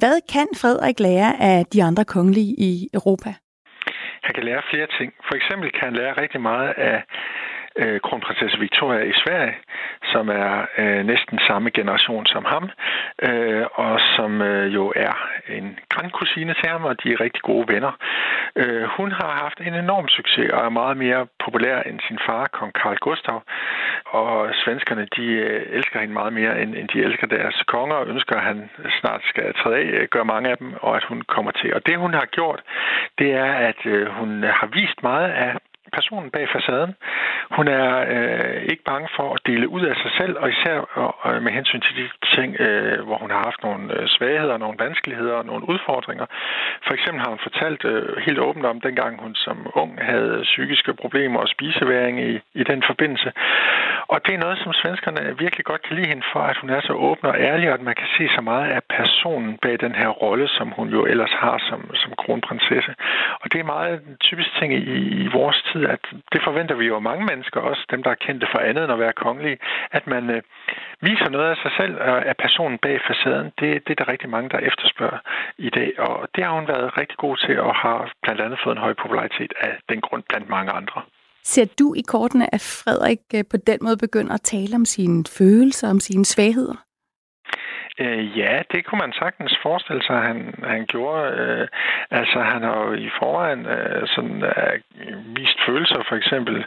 Hvad 0.00 0.16
kan 0.32 0.46
Frederik 0.56 1.00
lære 1.00 1.40
af 1.40 1.66
de 1.72 1.82
andre 1.82 2.04
kongelige 2.04 2.54
i 2.58 2.88
Europa? 2.94 3.30
Han 4.26 4.34
kan 4.34 4.44
lære 4.44 4.62
flere 4.70 4.88
ting. 4.98 5.12
For 5.28 5.34
eksempel 5.40 5.70
kan 5.76 5.84
han 5.88 5.94
lære 6.00 6.12
rigtig 6.22 6.40
meget 6.40 6.70
af 6.90 6.96
øh, 7.76 8.00
kronprinsesse 8.00 8.58
Victoria 8.58 9.02
i 9.04 9.12
Sverige, 9.12 9.54
som 10.12 10.28
er 10.28 10.66
øh, 10.78 11.06
næsten 11.06 11.38
samme 11.48 11.70
generation 11.70 12.26
som 12.26 12.44
ham, 12.44 12.70
øh, 13.28 13.64
og 13.74 14.00
som 14.16 14.42
øh, 14.42 14.74
jo 14.74 14.92
er 14.96 15.14
en 15.48 15.78
grandkusine 15.88 16.54
til 16.54 16.68
ham, 16.68 16.84
og 16.84 17.02
de 17.02 17.12
er 17.12 17.20
rigtig 17.20 17.42
gode 17.42 17.66
venner. 17.74 17.92
Øh, 18.56 18.84
hun 18.84 19.12
har 19.12 19.30
haft 19.42 19.60
en 19.60 19.74
enorm 19.74 20.08
succes 20.08 20.50
og 20.52 20.64
er 20.64 20.68
meget 20.68 20.96
mere 20.96 21.26
populær 21.44 21.82
end 21.82 22.00
sin 22.08 22.18
far, 22.26 22.46
kong 22.52 22.72
Carl 22.72 22.96
Gustav, 22.96 23.42
og 24.06 24.50
svenskerne 24.64 25.06
de 25.16 25.26
øh, 25.26 25.62
elsker 25.76 26.00
hende 26.00 26.14
meget 26.14 26.32
mere, 26.32 26.62
end, 26.62 26.74
end 26.74 26.88
de 26.88 27.02
elsker 27.02 27.26
deres 27.26 27.62
konger, 27.66 27.96
og 27.96 28.06
ønsker, 28.06 28.36
at 28.36 28.42
han 28.42 28.70
snart 29.00 29.22
skal 29.24 29.54
træde 29.54 29.76
af, 29.76 29.84
øh, 29.84 30.08
gør 30.10 30.22
mange 30.22 30.50
af 30.50 30.56
dem, 30.56 30.74
og 30.80 30.96
at 30.96 31.04
hun 31.04 31.22
kommer 31.22 31.50
til. 31.50 31.74
Og 31.74 31.86
det 31.86 31.98
hun 31.98 32.14
har 32.14 32.26
gjort, 32.26 32.60
det 33.18 33.32
er, 33.32 33.52
at 33.68 33.86
øh, 33.86 34.06
hun 34.06 34.42
har 34.42 34.66
vist 34.66 35.02
meget 35.02 35.30
af 35.30 35.56
personen 35.96 36.30
bag 36.30 36.48
facaden. 36.54 36.94
Hun 37.56 37.66
er 37.68 37.88
øh, 38.14 38.62
ikke 38.72 38.84
bange 38.92 39.08
for 39.16 39.26
at 39.34 39.40
dele 39.46 39.68
ud 39.68 39.84
af 39.90 39.96
sig 40.02 40.10
selv, 40.18 40.34
og 40.42 40.46
især 40.50 40.76
med 41.40 41.52
hensyn 41.52 41.80
til 41.80 41.94
de 42.00 42.06
ting, 42.36 42.50
øh, 42.60 43.00
hvor 43.06 43.18
hun 43.22 43.30
har 43.30 43.42
haft 43.48 43.62
nogle 43.62 43.84
øh, 43.96 44.08
svagheder, 44.08 44.56
nogle 44.56 44.78
vanskeligheder 44.78 45.34
og 45.40 45.46
nogle 45.46 45.68
udfordringer. 45.68 46.26
For 46.86 46.94
eksempel 46.94 47.20
har 47.22 47.30
hun 47.34 47.46
fortalt 47.48 47.84
øh, 47.84 48.16
helt 48.26 48.38
åbent 48.38 48.66
om, 48.66 48.80
dengang 48.80 49.22
hun 49.22 49.34
som 49.34 49.56
ung 49.74 49.90
havde 50.10 50.40
psykiske 50.42 50.94
problemer 50.94 51.38
og 51.40 51.48
spiseværing 51.48 52.16
i, 52.30 52.40
i 52.54 52.62
den 52.70 52.82
forbindelse. 52.86 53.32
Og 54.08 54.18
det 54.26 54.34
er 54.34 54.38
noget, 54.38 54.58
som 54.58 54.72
svenskerne 54.72 55.38
virkelig 55.38 55.64
godt 55.64 55.82
kan 55.82 55.96
lide 55.96 56.08
hende 56.08 56.26
for, 56.32 56.40
at 56.40 56.56
hun 56.56 56.70
er 56.70 56.80
så 56.80 56.92
åben 56.92 57.26
og 57.26 57.36
ærlig, 57.38 57.68
og 57.68 57.74
at 57.74 57.82
man 57.88 57.94
kan 57.94 58.08
se 58.16 58.28
så 58.36 58.40
meget 58.40 58.70
af 58.70 58.82
personen 58.98 59.58
bag 59.62 59.80
den 59.80 59.94
her 59.94 60.08
rolle, 60.08 60.48
som 60.48 60.68
hun 60.76 60.88
jo 60.88 61.04
ellers 61.06 61.32
har 61.32 61.56
som, 61.68 61.94
som 61.94 62.12
kronprinsesse. 62.18 62.94
Og 63.40 63.52
det 63.52 63.60
er 63.60 63.64
meget 63.64 64.00
typisk 64.20 64.50
ting 64.58 64.72
i, 64.74 64.82
i 65.24 65.26
vores 65.26 65.58
tid, 65.72 65.83
at 65.94 66.02
det 66.32 66.40
forventer 66.44 66.74
vi 66.74 66.86
jo 66.86 66.98
mange 66.98 67.24
mennesker, 67.30 67.60
også 67.60 67.82
dem, 67.90 68.02
der 68.02 68.10
er 68.10 68.24
kendte 68.26 68.46
for 68.52 68.58
andet 68.58 68.84
end 68.84 68.92
at 68.92 68.98
være 68.98 69.12
kongelige, 69.12 69.58
at 69.90 70.06
man 70.06 70.30
øh, 70.30 70.42
viser 71.00 71.28
noget 71.28 71.50
af 71.50 71.56
sig 71.62 71.72
selv 71.80 71.94
og 72.00 72.26
af 72.30 72.36
personen 72.36 72.78
bag 72.78 73.00
facaden. 73.08 73.52
Det, 73.60 73.70
det 73.84 73.90
er 73.92 74.00
der 74.04 74.12
rigtig 74.12 74.30
mange, 74.30 74.48
der 74.50 74.58
efterspørger 74.58 75.20
i 75.58 75.70
dag, 75.70 75.90
og 75.98 76.28
det 76.34 76.44
har 76.44 76.52
hun 76.58 76.68
været 76.68 76.98
rigtig 76.98 77.16
god 77.16 77.36
til 77.36 77.60
og 77.60 77.74
har 77.74 78.12
blandt 78.22 78.40
andet 78.40 78.58
fået 78.64 78.76
en 78.76 78.84
høj 78.86 78.94
popularitet 79.02 79.52
af 79.60 79.72
den 79.88 80.00
grund 80.00 80.22
blandt 80.28 80.48
mange 80.48 80.72
andre. 80.72 81.02
Ser 81.44 81.66
du 81.78 81.94
i 81.94 82.02
kortene, 82.08 82.54
at 82.54 82.60
Frederik 82.84 83.18
øh, 83.34 83.44
på 83.50 83.56
den 83.56 83.78
måde 83.82 83.96
begynder 83.96 84.34
at 84.34 84.42
tale 84.42 84.74
om 84.76 84.84
sine 84.84 85.24
følelser, 85.38 85.90
om 85.90 86.00
sine 86.00 86.24
svagheder? 86.24 86.76
Øh, 87.98 88.38
ja, 88.38 88.62
det 88.72 88.84
kunne 88.84 88.98
man 88.98 89.12
sagtens 89.12 89.58
forestille 89.62 90.02
sig, 90.02 90.16
han, 90.16 90.54
han 90.64 90.86
gjorde. 90.86 91.22
Øh, 91.40 91.68
altså, 92.10 92.38
han 92.40 92.62
har 92.62 92.76
jo 92.84 92.92
i 92.92 93.10
forvejen 93.18 93.66
øh, 93.66 94.08
sådan, 94.08 94.42
øh, 94.42 95.36
vist 95.36 95.58
følelser, 95.66 96.02
for 96.08 96.16
eksempel 96.16 96.66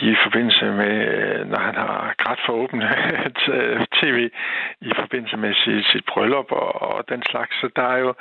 i 0.00 0.16
forbindelse 0.22 0.64
med, 0.64 0.94
øh, 1.08 1.50
når 1.50 1.58
han 1.58 1.74
har 1.74 2.09
ret 2.30 2.42
for 2.46 2.52
åbent 2.62 2.82
tv, 4.00 4.18
i 4.80 4.92
forbindelse 5.00 5.36
med 5.36 5.52
sit, 5.62 5.84
sit 5.92 6.04
bryllup 6.12 6.48
og, 6.62 6.70
og 6.88 6.98
den 7.08 7.22
slags. 7.30 7.52
Så 7.60 7.68
der 7.76 7.86
er 7.94 7.98
jo, 8.04 8.14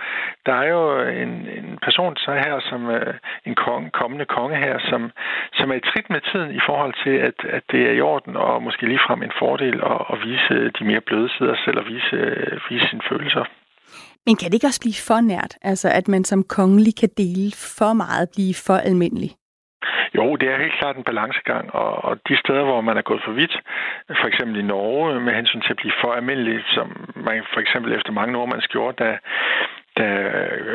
der 0.45 0.53
er 0.53 0.67
jo 0.75 0.83
en, 1.23 1.33
en 1.59 1.69
person 1.85 2.15
så 2.17 2.31
her, 2.45 2.55
som 2.69 2.89
øh, 2.89 3.13
en 3.45 3.55
kong, 3.55 3.91
kommende 3.91 4.25
konge 4.25 4.57
her, 4.57 4.77
som, 4.89 5.01
som 5.53 5.71
er 5.71 5.75
i 5.75 5.87
trit 5.89 6.09
med 6.09 6.21
tiden 6.31 6.51
i 6.59 6.61
forhold 6.67 6.93
til, 7.03 7.15
at, 7.29 7.37
at 7.57 7.63
det 7.71 7.81
er 7.89 7.91
i 7.91 8.01
orden 8.01 8.35
og 8.35 8.63
måske 8.63 8.85
ligefrem 8.85 9.23
en 9.23 9.37
fordel 9.39 9.77
at, 9.93 10.01
at 10.13 10.17
vise 10.27 10.55
de 10.77 10.83
mere 10.83 11.01
bløde 11.01 11.29
sider 11.37 11.55
selv 11.65 11.77
og 11.81 11.85
vise, 11.93 12.17
vise 12.69 12.85
sine 12.89 13.05
følelser. 13.09 13.45
Men 14.25 14.35
kan 14.35 14.47
det 14.47 14.53
ikke 14.53 14.67
også 14.67 14.81
blive 14.81 15.01
for 15.07 15.21
nært? 15.21 15.57
Altså, 15.61 15.89
at 15.89 16.07
man 16.07 16.23
som 16.23 16.43
kongelig 16.43 16.95
kan 16.95 17.09
dele 17.17 17.51
for 17.77 17.93
meget, 17.93 18.29
blive 18.29 18.53
for 18.53 18.77
almindelig? 18.89 19.31
Jo, 20.17 20.35
det 20.35 20.49
er 20.49 20.57
helt 20.57 20.79
klart 20.79 20.95
en 20.97 21.03
balancegang, 21.03 21.75
og, 21.75 22.05
og 22.05 22.19
de 22.27 22.37
steder, 22.37 22.63
hvor 22.63 22.81
man 22.81 22.97
er 22.97 23.01
gået 23.01 23.21
for 23.25 23.31
vidt, 23.31 23.55
for 24.21 24.27
eksempel 24.27 24.59
i 24.59 24.61
Norge 24.61 25.19
med 25.19 25.33
hensyn 25.33 25.61
til 25.61 25.69
at 25.71 25.77
blive 25.77 25.99
for 26.01 26.11
almindelig, 26.13 26.63
som 26.75 26.87
man 27.15 27.43
for 27.53 27.59
eksempel 27.59 27.93
efter 27.93 28.11
mange 28.11 28.33
nordmænds 28.33 28.67
gjorde, 28.67 29.03
da 29.03 29.17
da 29.99 30.07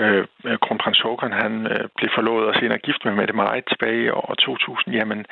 øh, 0.03 0.25
øh 0.45 0.59
kronprins 0.65 1.01
Håkon 1.01 1.33
han 1.33 1.67
øh, 1.73 1.85
blev 1.97 2.11
forlovet 2.15 2.45
og 2.47 2.55
senere 2.61 2.79
gift 2.79 3.05
med 3.05 3.15
Mette 3.15 3.35
Marit 3.41 3.65
tilbage 3.69 4.05
i 4.05 4.09
år 4.09 4.35
2000, 4.39 4.95
jamen, 4.95 5.27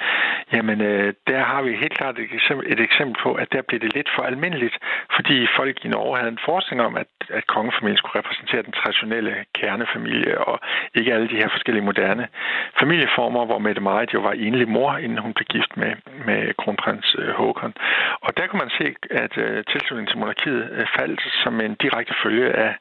jamen 0.53 0.81
øh, 0.81 1.15
der 1.27 1.41
har 1.51 1.63
vi 1.63 1.71
helt 1.83 1.97
klart 1.99 2.19
et 2.19 2.33
eksempel, 2.33 2.73
et 2.73 2.81
eksempel 2.81 3.17
på, 3.23 3.31
at 3.43 3.53
der 3.53 3.63
blev 3.69 3.81
det 3.81 3.95
lidt 3.95 4.11
for 4.17 4.23
almindeligt, 4.23 4.77
fordi 5.17 5.47
folk 5.57 5.85
i 5.85 5.89
Norge 5.89 6.19
havde 6.19 6.33
en 6.33 6.47
forestilling 6.47 6.87
om, 6.89 6.97
at, 6.97 7.13
at 7.31 7.47
kongefamilien 7.47 7.97
skulle 7.97 8.19
repræsentere 8.19 8.63
den 8.63 8.73
traditionelle 8.73 9.35
kernefamilie, 9.55 10.39
og 10.39 10.61
ikke 10.95 11.15
alle 11.15 11.29
de 11.29 11.37
her 11.37 11.49
forskellige 11.49 11.85
moderne 11.85 12.29
familieformer, 12.81 13.45
hvor 13.47 13.59
Mette 13.59 13.81
Marit 13.81 14.15
jo 14.15 14.21
var 14.21 14.33
enlig 14.33 14.69
mor, 14.69 14.97
inden 14.97 15.19
hun 15.19 15.35
blev 15.35 15.47
gift 15.57 15.77
med, 15.77 15.93
med 16.27 16.55
kronprins 16.55 17.17
øh, 17.19 17.29
Håkon. 17.29 17.75
Og 18.21 18.37
der 18.37 18.47
kunne 18.47 18.63
man 18.65 18.71
se, 18.81 18.87
at 19.11 19.39
øh, 19.39 19.65
tilslutningen 19.71 20.11
til 20.11 20.19
monarkiet 20.19 20.63
øh, 20.73 20.87
faldt 20.97 21.21
som 21.43 21.61
en 21.61 21.75
direkte 21.75 22.15
følge 22.23 22.53
af, 22.53 22.73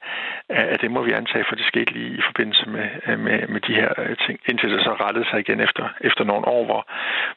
af, 0.50 0.64
af 0.74 0.80
det 0.80 0.92
må 0.92 1.02
vi 1.02 1.12
antage, 1.12 1.46
for 1.48 1.56
det 1.56 1.66
skete 1.66 1.94
lige 1.94 2.12
i 2.20 2.22
forbindelse 2.30 2.70
med, 2.70 2.88
øh, 3.08 3.20
med, 3.20 3.48
med 3.48 3.62
de 3.62 3.74
her 3.74 3.92
øh, 3.98 4.18
ting, 4.26 4.40
indtil 4.50 4.72
det 4.72 4.82
så 4.84 4.94
rettede 4.94 5.26
sig 5.30 5.40
igen 5.40 5.60
efter, 5.60 5.86
efter 6.02 6.24
nogle 6.24 6.46
år, 6.48 6.66
hvor, 6.66 6.82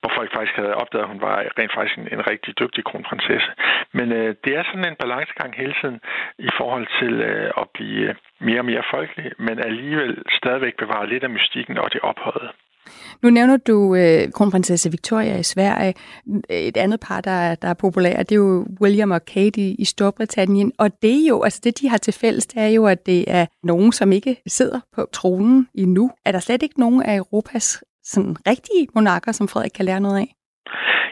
hvor 0.00 0.12
folk 0.18 0.30
faktisk 0.36 0.56
havde 0.56 0.74
opdaget, 0.74 1.04
at 1.04 1.12
hun 1.12 1.20
var 1.20 1.36
rent 1.58 1.74
faktisk 1.74 1.98
en, 1.98 2.08
en 2.12 2.26
rigtig 2.30 2.58
dygtig 2.58 2.84
kronprinsesse. 2.84 3.50
Men 3.92 4.12
øh, 4.12 4.34
det 4.44 4.52
er 4.56 4.62
sådan 4.62 4.88
en 4.88 5.00
balancegang 5.02 5.54
hele 5.56 5.74
tiden 5.80 6.00
i 6.38 6.50
forhold 6.58 6.86
til 6.98 7.12
øh, 7.30 7.50
at 7.60 7.66
blive 7.74 8.14
mere 8.40 8.60
og 8.60 8.64
mere 8.64 8.84
folkelig, 8.94 9.32
men 9.38 9.58
alligevel 9.58 10.12
stadigvæk 10.38 10.74
bevare 10.78 11.08
lidt 11.08 11.24
af 11.24 11.30
mystikken 11.30 11.78
og 11.78 11.92
det 11.92 12.00
ophøjet. 12.00 12.50
Nu 13.22 13.30
nævner 13.30 13.56
du 13.56 13.94
øh, 13.94 14.32
kronprinsesse 14.32 14.90
Victoria 14.90 15.38
i 15.38 15.42
Sverige. 15.42 15.94
Et 16.50 16.76
andet 16.76 17.00
par, 17.08 17.20
der 17.20 17.30
er, 17.30 17.54
der 17.54 17.68
er 17.68 17.74
populært, 17.74 18.28
det 18.28 18.32
er 18.32 18.36
jo 18.36 18.66
William 18.80 19.10
og 19.10 19.24
Kate 19.24 19.60
i, 19.60 19.74
i 19.78 19.84
Storbritannien. 19.84 20.72
Og 20.78 21.02
det 21.02 21.14
er 21.22 21.28
jo, 21.28 21.42
altså 21.42 21.60
det 21.64 21.80
de 21.80 21.88
har 21.88 21.96
til 21.96 22.14
fælles, 22.20 22.46
det 22.46 22.62
er 22.62 22.68
jo, 22.68 22.86
at 22.86 23.06
det 23.06 23.24
er 23.28 23.46
nogen, 23.62 23.92
som 23.92 24.12
ikke 24.12 24.36
sidder 24.46 24.80
på 24.94 25.06
tronen 25.12 25.68
endnu. 25.74 26.10
Er 26.26 26.32
der 26.32 26.38
slet 26.38 26.62
ikke 26.62 26.80
nogen 26.80 27.02
af 27.02 27.16
Europas 27.16 27.84
sådan 28.04 28.36
rigtige 28.46 28.88
monarker, 28.94 29.32
som 29.32 29.48
Frederik 29.48 29.70
kan 29.76 29.84
lære 29.84 30.00
noget 30.00 30.18
af? 30.18 30.34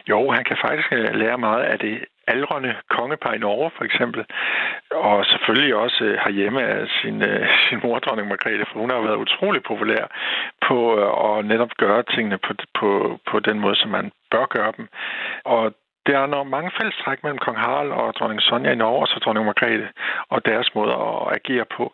Jo, 0.09 0.31
han 0.31 0.43
kan 0.43 0.57
faktisk 0.65 0.87
øh, 0.91 1.15
lære 1.15 1.37
meget 1.37 1.63
af 1.63 1.79
det 1.79 1.97
aldrende 2.27 2.75
kongepar 2.89 3.33
i 3.33 3.37
Norge, 3.37 3.71
for 3.77 3.83
eksempel. 3.83 4.25
Og 4.91 5.25
selvfølgelig 5.25 5.75
også 5.75 6.03
øh, 6.03 6.17
herhjemme 6.25 6.61
af 6.63 6.87
sin, 7.01 7.21
øh, 7.23 7.47
sin 7.69 7.79
mor, 7.83 7.99
dronning 7.99 8.27
Margrethe, 8.27 8.65
for 8.71 8.79
hun 8.79 8.89
har 8.89 9.01
været 9.01 9.23
utrolig 9.25 9.63
populær 9.63 10.03
på 10.67 10.77
øh, 10.99 11.37
at 11.37 11.45
netop 11.45 11.71
gøre 11.77 12.03
tingene 12.03 12.37
på, 12.37 12.53
på, 12.79 13.19
på 13.31 13.39
den 13.39 13.59
måde, 13.59 13.75
som 13.75 13.89
man 13.89 14.11
bør 14.31 14.45
gøre 14.45 14.73
dem. 14.77 14.87
Og 15.45 15.73
der 16.07 16.17
er 16.19 16.25
nogle 16.25 16.49
mange 16.49 16.71
fællestræk 16.77 17.23
mellem 17.23 17.37
kong 17.37 17.57
Harald 17.57 17.91
og 17.91 18.15
dronning 18.15 18.41
Sonja 18.41 18.71
i 18.71 18.75
Norge, 18.75 19.01
og 19.01 19.07
så 19.07 19.19
dronning 19.23 19.45
Margrethe, 19.45 19.87
og 20.29 20.45
deres 20.45 20.75
måde 20.75 20.93
at 20.93 21.17
agere 21.37 21.65
på. 21.77 21.93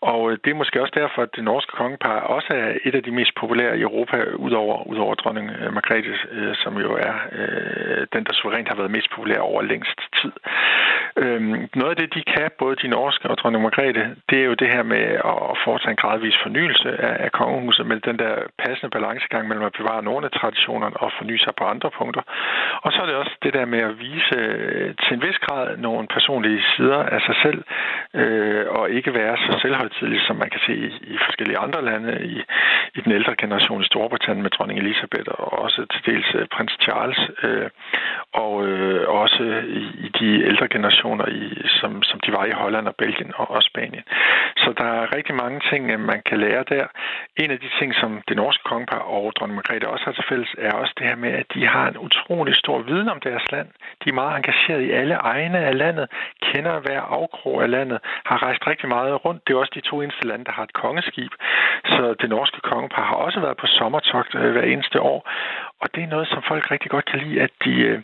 Og 0.00 0.20
øh, 0.30 0.38
det 0.44 0.50
er 0.50 0.60
måske 0.62 0.82
også 0.82 0.94
derfor, 0.96 1.22
at 1.22 1.36
det 1.36 1.44
norske 1.44 1.72
kongepar 1.72 2.20
også 2.20 2.50
er 2.50 2.68
et 2.84 2.94
af 2.94 3.02
de 3.02 3.10
mest 3.10 3.32
populære 3.40 3.78
i 3.78 3.80
Europa, 3.80 4.16
udover, 4.46 4.86
udover 4.86 5.14
dronning 5.14 5.50
øh, 5.50 5.74
Margrethe, 5.74 6.14
øh, 6.30 6.54
som 6.62 6.78
jo 6.84 6.90
er 7.08 7.14
øh, 7.38 8.06
den, 8.12 8.24
der 8.24 8.32
suverænt 8.32 8.68
har 8.68 8.76
været 8.76 8.90
mest 8.90 9.10
populær 9.10 9.38
over 9.38 9.62
længst 9.62 10.00
tid. 10.20 10.32
Øhm, 11.16 11.68
noget 11.74 11.90
af 11.90 11.96
det, 11.96 12.14
de 12.14 12.22
kan, 12.34 12.50
både 12.58 12.76
de 12.82 12.88
norske 12.88 13.30
og 13.30 13.38
dronning 13.38 13.62
Margrethe, 13.62 14.16
det 14.30 14.38
er 14.40 14.44
jo 14.44 14.54
det 14.54 14.68
her 14.68 14.82
med 14.82 15.04
at 15.52 15.56
foretage 15.64 15.90
en 15.90 16.02
gradvis 16.04 16.36
fornyelse 16.42 16.88
af, 17.08 17.24
af 17.24 17.32
kongehuset, 17.32 17.86
med 17.86 18.00
den 18.00 18.18
der 18.18 18.34
passende 18.58 18.90
balancegang 18.90 19.48
mellem 19.48 19.66
at 19.66 19.76
bevare 19.78 20.02
nogle 20.02 20.26
af 20.26 20.32
traditionerne 20.40 20.96
og 20.96 21.10
forny 21.18 21.36
sig 21.36 21.52
på 21.58 21.64
andre 21.64 21.90
punkter. 21.98 22.22
Og 22.84 22.92
så 22.92 22.98
er 23.02 23.06
det 23.06 23.14
også 23.14 23.36
det 23.44 23.52
der 23.54 23.64
med 23.74 23.82
at 23.90 23.98
vise 23.98 24.36
øh, 24.36 24.94
til 25.02 25.12
en 25.14 25.22
vis 25.26 25.38
grad 25.38 25.76
nogle 25.76 26.06
personlige 26.16 26.62
sider 26.76 27.02
af 27.14 27.20
sig 27.28 27.36
selv, 27.44 27.60
øh, 28.14 28.64
og 28.68 28.90
ikke 28.90 29.14
være 29.14 29.36
så 29.36 29.58
selvhøjtidlig, 29.62 30.20
som 30.26 30.36
man 30.36 30.50
kan 30.50 30.60
se 30.66 30.74
i, 30.86 30.88
i 31.14 31.16
forskellige 31.26 31.58
andre 31.58 31.84
lande, 31.84 32.12
i, 32.34 32.36
i 32.94 33.00
den 33.04 33.12
ældre 33.12 33.34
generation 33.42 33.82
i 33.82 33.90
Storbritannien 33.90 34.42
med 34.42 34.50
dronning 34.50 34.78
Elisabeth, 34.78 35.28
og 35.28 35.52
også 35.64 35.86
til 35.92 36.00
dels 36.06 36.30
øh, 36.34 36.46
prins 36.54 36.76
Charles, 36.84 37.20
øh, 37.42 37.68
og 38.32 38.66
øh, 38.66 39.08
også 39.08 39.42
i, 39.80 39.84
i 40.06 40.08
de 40.20 40.30
ældre 40.50 40.68
generationer, 40.68 41.26
i, 41.28 41.68
som, 41.80 42.02
som 42.02 42.20
de 42.20 42.32
var 42.32 42.44
i 42.44 42.58
Holland 42.62 42.88
og 42.88 42.94
Belgien 42.98 43.32
og, 43.34 43.50
og 43.50 43.62
Spanien. 43.62 44.04
Så 44.56 44.72
der 44.78 44.84
er 44.84 45.16
rigtig 45.16 45.34
mange 45.34 45.60
ting, 45.70 45.90
øh, 45.90 46.00
man 46.00 46.22
kan 46.28 46.38
lære 46.38 46.64
der. 46.68 46.86
En 47.36 47.50
af 47.50 47.58
de 47.58 47.70
ting, 47.78 47.94
som 47.94 48.22
det 48.28 48.36
norske 48.36 48.62
kongepar 48.70 48.98
og 48.98 49.32
dronning 49.36 49.56
Margrethe 49.56 49.88
også 49.88 50.04
har 50.04 50.12
til 50.12 50.24
fælles, 50.28 50.54
er 50.58 50.72
også 50.72 50.92
det 50.98 51.06
her 51.06 51.16
med, 51.16 51.32
at 51.32 51.46
de 51.54 51.66
har 51.66 51.86
en 51.88 51.98
utrolig 51.98 52.54
stor 52.56 52.78
viden 52.82 53.08
om 53.08 53.20
deres 53.34 53.52
land. 53.52 53.68
De 54.00 54.06
er 54.08 54.20
meget 54.22 54.36
engageret 54.36 54.82
i 54.88 54.90
alle 55.00 55.14
egne 55.14 55.58
af 55.70 55.78
landet, 55.84 56.06
kender 56.48 56.74
hver 56.84 57.00
afkrog 57.00 57.62
af 57.62 57.70
landet, 57.76 57.98
har 58.28 58.42
rejst 58.46 58.66
rigtig 58.66 58.88
meget 58.88 59.24
rundt. 59.24 59.40
Det 59.44 59.50
er 59.54 59.58
også 59.58 59.72
de 59.74 59.88
to 59.90 59.94
eneste 60.02 60.26
lande, 60.30 60.44
der 60.44 60.52
har 60.52 60.64
et 60.64 60.72
kongeskib. 60.82 61.32
Så 61.94 62.14
det 62.20 62.28
norske 62.30 62.60
kongepar 62.60 63.04
har 63.10 63.18
også 63.26 63.40
været 63.40 63.56
på 63.56 63.66
sommertogt 63.66 64.34
øh, 64.34 64.52
hver 64.52 64.66
eneste 64.72 65.00
år. 65.00 65.20
Og 65.80 65.86
det 65.94 66.02
er 66.02 66.12
noget, 66.14 66.28
som 66.28 66.42
folk 66.50 66.70
rigtig 66.70 66.90
godt 66.90 67.04
kan 67.10 67.18
lide, 67.18 67.42
at 67.46 67.52
de 67.64 67.72
øh, 67.90 67.98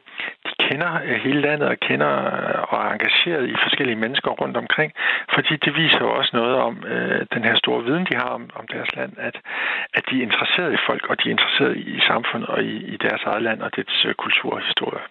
kender 0.71 0.91
øh, 1.07 1.17
hele 1.27 1.41
landet 1.47 1.69
og 1.73 1.77
kender 1.89 2.13
øh, 2.35 2.73
og 2.73 2.79
er 2.87 2.91
engageret 2.97 3.45
i 3.53 3.57
forskellige 3.65 4.01
mennesker 4.05 4.31
rundt 4.41 4.57
omkring. 4.65 4.91
Fordi 5.35 5.55
det 5.65 5.73
viser 5.83 6.01
jo 6.07 6.11
også 6.19 6.33
noget 6.41 6.55
om 6.69 6.75
øh, 6.95 7.21
den 7.35 7.43
her 7.49 7.57
store 7.63 7.81
viden, 7.87 8.05
de 8.11 8.15
har 8.23 8.31
om, 8.39 8.45
om 8.61 8.65
deres 8.75 8.91
land, 8.99 9.13
at, 9.29 9.37
at 9.97 10.05
de 10.09 10.15
er 10.19 10.23
interesseret 10.29 10.71
i 10.79 10.81
folk, 10.89 11.03
og 11.11 11.15
de 11.19 11.25
er 11.29 11.33
interesseret 11.37 11.75
i 11.77 12.01
samfundet 12.11 12.49
og 12.55 12.61
i, 12.73 12.75
i 12.95 12.97
deres 13.07 13.23
eget 13.31 13.43
land 13.49 13.61
og 13.67 13.71
dets 13.77 13.97
øh, 14.09 14.15
kultur 14.25 14.51
og 14.59 14.63
historie. 14.71 15.05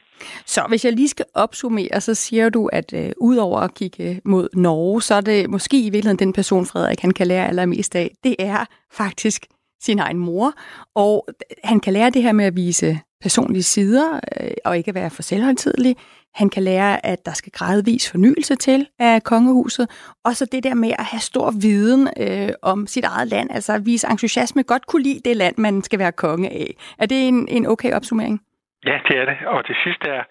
Så 0.45 0.61
hvis 0.69 0.85
jeg 0.85 0.93
lige 0.93 1.07
skal 1.15 1.25
opsummere, 1.35 2.01
så 2.07 2.13
siger 2.15 2.49
du, 2.49 2.61
at 2.79 2.93
øh, 2.93 3.11
udover 3.29 3.59
at 3.59 3.73
kigge 3.73 4.03
øh, 4.09 4.15
mod 4.25 4.47
Norge, 4.53 5.01
så 5.01 5.13
er 5.15 5.21
det 5.21 5.49
måske 5.49 5.77
i 5.79 5.89
virkeligheden 5.89 6.25
den 6.25 6.33
person, 6.33 6.65
Frederik, 6.65 7.01
han 7.01 7.13
kan 7.13 7.27
lære 7.27 7.47
allermest 7.47 7.95
af. 7.95 8.07
Det 8.23 8.35
er 8.39 8.65
faktisk 9.01 9.41
sin 9.81 9.99
egen 9.99 10.17
mor, 10.17 10.53
og 10.95 11.27
han 11.63 11.79
kan 11.79 11.93
lære 11.93 12.09
det 12.09 12.23
her 12.23 12.31
med 12.31 12.45
at 12.45 12.55
vise 12.55 12.99
personlige 13.21 13.63
sider 13.63 14.19
øh, 14.41 14.51
og 14.65 14.77
ikke 14.77 14.95
være 14.95 15.09
for 15.09 15.21
selvhøjtidelig. 15.21 15.95
Han 16.33 16.49
kan 16.49 16.63
lære, 16.63 17.05
at 17.05 17.25
der 17.25 17.33
skal 17.33 17.51
gradvis 17.51 18.09
fornyelse 18.09 18.55
til 18.55 18.87
af 18.99 19.23
kongehuset. 19.23 19.89
Og 20.23 20.35
så 20.35 20.45
det 20.45 20.63
der 20.63 20.73
med 20.73 20.89
at 20.99 21.05
have 21.05 21.21
stor 21.21 21.51
viden 21.51 22.09
øh, 22.17 22.49
om 22.61 22.87
sit 22.87 23.03
eget 23.03 23.27
land, 23.27 23.49
altså 23.51 23.73
at 23.73 23.85
vise 23.85 24.07
entusiasme, 24.07 24.63
godt 24.63 24.87
kunne 24.87 25.03
lide 25.03 25.21
det 25.25 25.37
land, 25.37 25.55
man 25.57 25.83
skal 25.83 25.99
være 25.99 26.11
konge 26.11 26.49
af. 26.49 26.75
Er 26.99 27.05
det 27.05 27.27
en, 27.27 27.47
en 27.47 27.65
okay 27.65 27.93
opsummering? 27.93 28.41
Ja, 28.85 28.99
det 29.07 29.17
er 29.17 29.25
det. 29.25 29.37
Og 29.47 29.67
det 29.67 29.75
sidste 29.83 30.07
er 30.09 30.23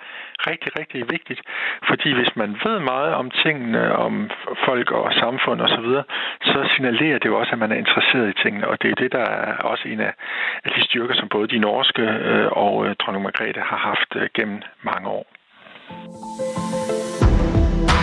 rigtig, 0.50 0.78
rigtig 0.78 1.00
vigtigt. 1.10 1.40
Fordi 1.88 2.12
hvis 2.12 2.36
man 2.36 2.50
ved 2.64 2.78
meget 2.78 3.14
om 3.14 3.30
tingene, 3.30 3.96
om 3.96 4.30
folk 4.64 4.90
og 4.90 5.12
samfund 5.12 5.60
osv., 5.60 5.70
så, 5.76 5.80
videre, 5.80 6.04
så 6.42 6.68
signalerer 6.74 7.18
det 7.18 7.26
jo 7.26 7.38
også, 7.38 7.52
at 7.52 7.58
man 7.58 7.72
er 7.72 7.76
interesseret 7.76 8.28
i 8.28 8.42
tingene. 8.42 8.68
Og 8.68 8.82
det 8.82 8.90
er 8.90 8.94
det, 8.94 9.12
der 9.12 9.24
er 9.24 9.56
også 9.56 9.88
en 9.88 10.00
af, 10.00 10.12
de 10.76 10.84
styrker, 10.84 11.14
som 11.14 11.28
både 11.28 11.48
de 11.48 11.58
norske 11.58 12.02
øh, 12.02 12.48
og 12.52 12.86
øh, 12.86 12.96
dronning 13.00 13.22
Margrethe 13.22 13.60
har 13.60 13.80
haft 13.90 14.10
øh, 14.16 14.28
gennem 14.34 14.62
mange 14.82 15.08
år. 15.08 15.26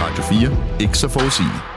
Radio 0.03 0.23
4. 0.23 0.83
Ikke 0.83 0.97
så 0.97 1.07
forudsigeligt. 1.15 1.74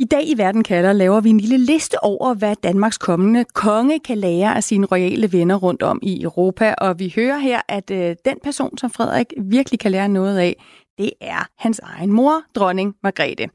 I 0.00 0.04
dag 0.04 0.28
i 0.28 0.34
Verden 0.38 0.62
kalder 0.62 0.92
laver 0.92 1.20
vi 1.20 1.30
en 1.30 1.40
lille 1.40 1.58
liste 1.58 2.04
over, 2.04 2.34
hvad 2.34 2.56
Danmarks 2.62 2.98
kommende 2.98 3.44
konge 3.44 3.98
kan 3.98 4.18
lære 4.18 4.56
af 4.56 4.64
sine 4.64 4.86
royale 4.86 5.32
venner 5.32 5.56
rundt 5.56 5.82
om 5.82 5.98
i 6.02 6.22
Europa. 6.22 6.74
Og 6.78 6.98
vi 6.98 7.12
hører 7.16 7.38
her, 7.38 7.60
at 7.68 7.90
øh, 7.90 8.16
den 8.24 8.38
person, 8.44 8.78
som 8.78 8.90
Frederik 8.90 9.26
virkelig 9.38 9.80
kan 9.80 9.90
lære 9.90 10.08
noget 10.08 10.38
af, 10.38 10.64
det 10.98 11.10
er 11.20 11.48
hans 11.58 11.78
egen 11.78 12.12
mor, 12.12 12.42
dronning 12.54 12.94
Margrethe. 13.02 13.48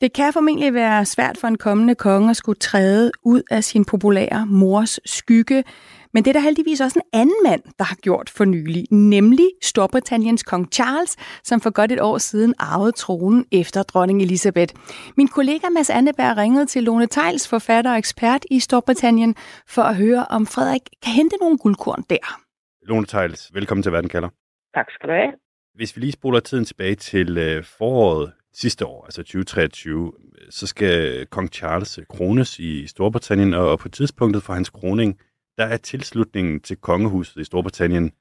Det 0.00 0.12
kan 0.12 0.32
formentlig 0.32 0.74
være 0.74 1.04
svært 1.04 1.38
for 1.38 1.48
en 1.48 1.58
kommende 1.58 1.94
konge 1.94 2.30
at 2.30 2.36
skulle 2.36 2.58
træde 2.58 3.12
ud 3.24 3.42
af 3.50 3.64
sin 3.64 3.84
populære 3.84 4.46
mors 4.46 5.00
skygge, 5.04 5.64
men 6.14 6.24
det 6.24 6.30
er 6.30 6.32
der 6.32 6.40
heldigvis 6.40 6.80
også 6.80 6.98
en 6.98 7.20
anden 7.20 7.40
mand, 7.44 7.62
der 7.78 7.84
har 7.84 7.96
gjort 7.96 8.30
for 8.30 8.44
nylig, 8.44 8.84
nemlig 8.90 9.50
Storbritanniens 9.62 10.42
kong 10.42 10.72
Charles, 10.72 11.16
som 11.44 11.60
for 11.60 11.70
godt 11.70 11.92
et 11.92 12.00
år 12.00 12.18
siden 12.18 12.54
arvede 12.58 12.92
tronen 12.92 13.46
efter 13.52 13.82
dronning 13.82 14.22
Elisabeth. 14.22 14.74
Min 15.16 15.28
kollega 15.28 15.68
Mads 15.68 15.90
Anneberg 15.90 16.36
ringede 16.36 16.66
til 16.66 16.82
Lone 16.82 17.06
Tejls, 17.06 17.48
forfatter 17.48 17.90
og 17.90 17.98
ekspert 17.98 18.44
i 18.50 18.60
Storbritannien, 18.60 19.34
for 19.66 19.82
at 19.82 19.96
høre, 19.96 20.24
om 20.30 20.46
Frederik 20.46 20.82
kan 21.02 21.12
hente 21.12 21.36
nogle 21.40 21.58
guldkorn 21.58 22.04
der. 22.10 22.40
Lone 22.82 23.06
Tejls, 23.06 23.50
velkommen 23.54 23.82
til 23.82 23.92
Verden 23.92 24.10
kalder. 24.10 24.28
Tak 24.74 24.86
skal 24.90 25.08
du 25.08 25.14
have. 25.14 25.32
Hvis 25.74 25.96
vi 25.96 26.00
lige 26.00 26.12
spoler 26.12 26.40
tiden 26.40 26.64
tilbage 26.64 26.94
til 26.94 27.38
øh, 27.38 27.64
foråret 27.64 28.32
sidste 28.52 28.86
år, 28.86 29.04
altså 29.04 29.22
2023, 29.22 30.12
så 30.50 30.66
skal 30.66 31.26
kong 31.26 31.48
Charles 31.52 31.98
krones 32.08 32.58
i 32.58 32.86
Storbritannien, 32.86 33.54
og 33.54 33.78
på 33.78 33.88
tidspunktet 33.88 34.42
for 34.42 34.52
hans 34.52 34.70
kroning, 34.70 35.18
der 35.60 35.66
er 35.66 35.76
tilslutningen 35.76 36.60
til 36.60 36.76
kongehuset 36.76 37.40
i 37.40 37.44
Storbritannien 37.44 38.12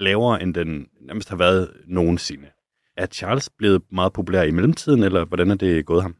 lavere, 0.00 0.42
end 0.42 0.54
den 0.54 0.88
nærmest 1.00 1.30
har 1.30 1.36
været 1.36 1.64
nogensinde. 1.86 2.48
Er 2.96 3.06
Charles 3.06 3.50
blevet 3.58 3.82
meget 3.92 4.12
populær 4.12 4.42
i 4.42 4.50
mellemtiden, 4.50 5.02
eller 5.02 5.24
hvordan 5.24 5.50
er 5.50 5.54
det 5.54 5.86
gået 5.86 6.02
ham? 6.02 6.14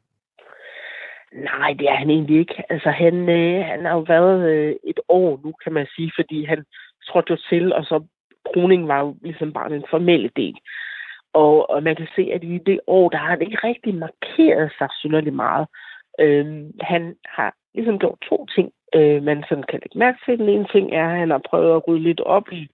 Nej, 1.32 1.70
det 1.78 1.86
er 1.88 1.96
han 2.02 2.10
egentlig 2.10 2.38
ikke. 2.38 2.62
Altså, 2.72 2.90
han, 2.90 3.28
øh, 3.28 3.64
han 3.64 3.84
har 3.84 3.94
jo 3.94 4.04
været 4.14 4.50
øh, 4.50 4.74
et 4.84 5.00
år 5.08 5.40
nu, 5.44 5.52
kan 5.64 5.72
man 5.72 5.86
sige, 5.96 6.12
fordi 6.18 6.44
han 6.44 6.64
trådte 7.08 7.30
jo 7.30 7.38
til, 7.50 7.72
og 7.72 7.84
så 7.84 8.04
kroningen 8.46 8.88
var 8.88 9.00
jo 9.00 9.16
ligesom 9.22 9.52
bare 9.52 9.70
den 9.70 9.84
formelle 9.90 10.30
del. 10.36 10.56
Og, 11.32 11.70
og 11.70 11.82
man 11.82 11.96
kan 11.96 12.08
se, 12.16 12.22
at 12.34 12.44
i 12.44 12.58
det 12.66 12.80
år, 12.86 13.08
der 13.08 13.18
har 13.18 13.30
han 13.30 13.42
ikke 13.42 13.58
rigtig 13.64 13.94
markeret 13.94 14.72
sig 14.78 14.88
synderligt 15.00 15.36
meget. 15.36 15.66
Øhm, 16.20 16.72
han 16.80 17.14
har 17.24 17.54
ligesom 17.74 17.98
gjort 17.98 18.18
to 18.28 18.46
ting 18.54 18.72
øh, 18.96 19.22
man 19.22 19.44
sådan 19.48 19.64
kan 19.70 19.80
lægge 19.82 19.98
mærke 19.98 20.18
til. 20.24 20.38
Den 20.38 20.48
ene 20.48 20.66
ting 20.74 20.86
er, 20.92 21.08
at 21.10 21.18
han 21.18 21.30
har 21.30 21.42
prøvet 21.50 21.76
at 21.76 21.88
rydde 21.88 22.02
lidt 22.02 22.20
op 22.20 22.52
i, 22.52 22.68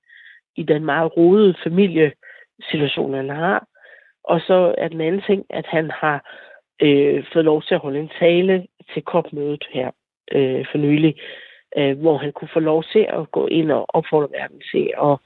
i 0.57 0.63
den 0.63 0.85
meget 0.85 1.17
rodede 1.17 1.55
familiesituation, 1.65 3.15
han 3.15 3.29
har. 3.29 3.67
Og 4.25 4.41
så 4.41 4.75
er 4.79 4.89
den 4.89 5.01
anden 5.01 5.23
ting, 5.27 5.45
at 5.51 5.67
han 5.67 5.91
har 5.91 6.19
øh, 6.83 7.25
fået 7.33 7.45
lov 7.45 7.63
til 7.63 7.75
at 7.75 7.81
holde 7.81 8.01
en 8.01 8.11
tale 8.21 8.67
til 8.95 9.03
kopmødet 9.03 9.65
her 9.73 9.91
øh, 10.33 10.65
for 10.71 10.79
nylig, 10.79 11.15
øh, 11.79 11.99
hvor 12.01 12.19
han 12.19 12.33
kunne 12.33 12.53
få 12.53 12.61
lov 12.61 12.85
til 12.93 13.07
at 13.09 13.31
gå 13.33 13.47
ind 13.47 13.71
og 13.73 13.87
opfordre 13.89 14.29
verden 14.39 14.61
til 14.73 14.93
at 15.09 15.17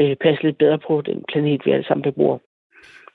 øh, 0.00 0.16
passe 0.16 0.42
lidt 0.42 0.58
bedre 0.58 0.78
på 0.78 1.00
den 1.00 1.24
planet, 1.28 1.62
vi 1.64 1.70
alle 1.70 1.86
sammen 1.86 2.02
bebor. 2.02 2.42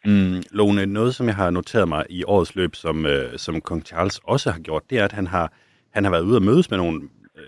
Mm, 0.06 0.42
Lone, 0.52 0.86
noget 0.86 1.16
som 1.16 1.28
jeg 1.28 1.36
har 1.36 1.50
noteret 1.50 1.88
mig 1.88 2.06
i 2.10 2.24
årets 2.28 2.56
løb, 2.56 2.76
som, 2.76 3.06
øh, 3.06 3.38
som 3.38 3.62
kong 3.62 3.86
Charles 3.86 4.20
også 4.24 4.52
har 4.52 4.60
gjort, 4.60 4.84
det 4.90 5.00
er, 5.00 5.06
at 5.06 5.12
han 5.12 5.28
har 5.28 5.54
han 5.96 6.04
har 6.04 6.12
været 6.12 6.24
ude 6.30 6.38
og 6.38 6.44
mødes 6.44 6.72
med 6.72 6.78
nogle 6.78 7.02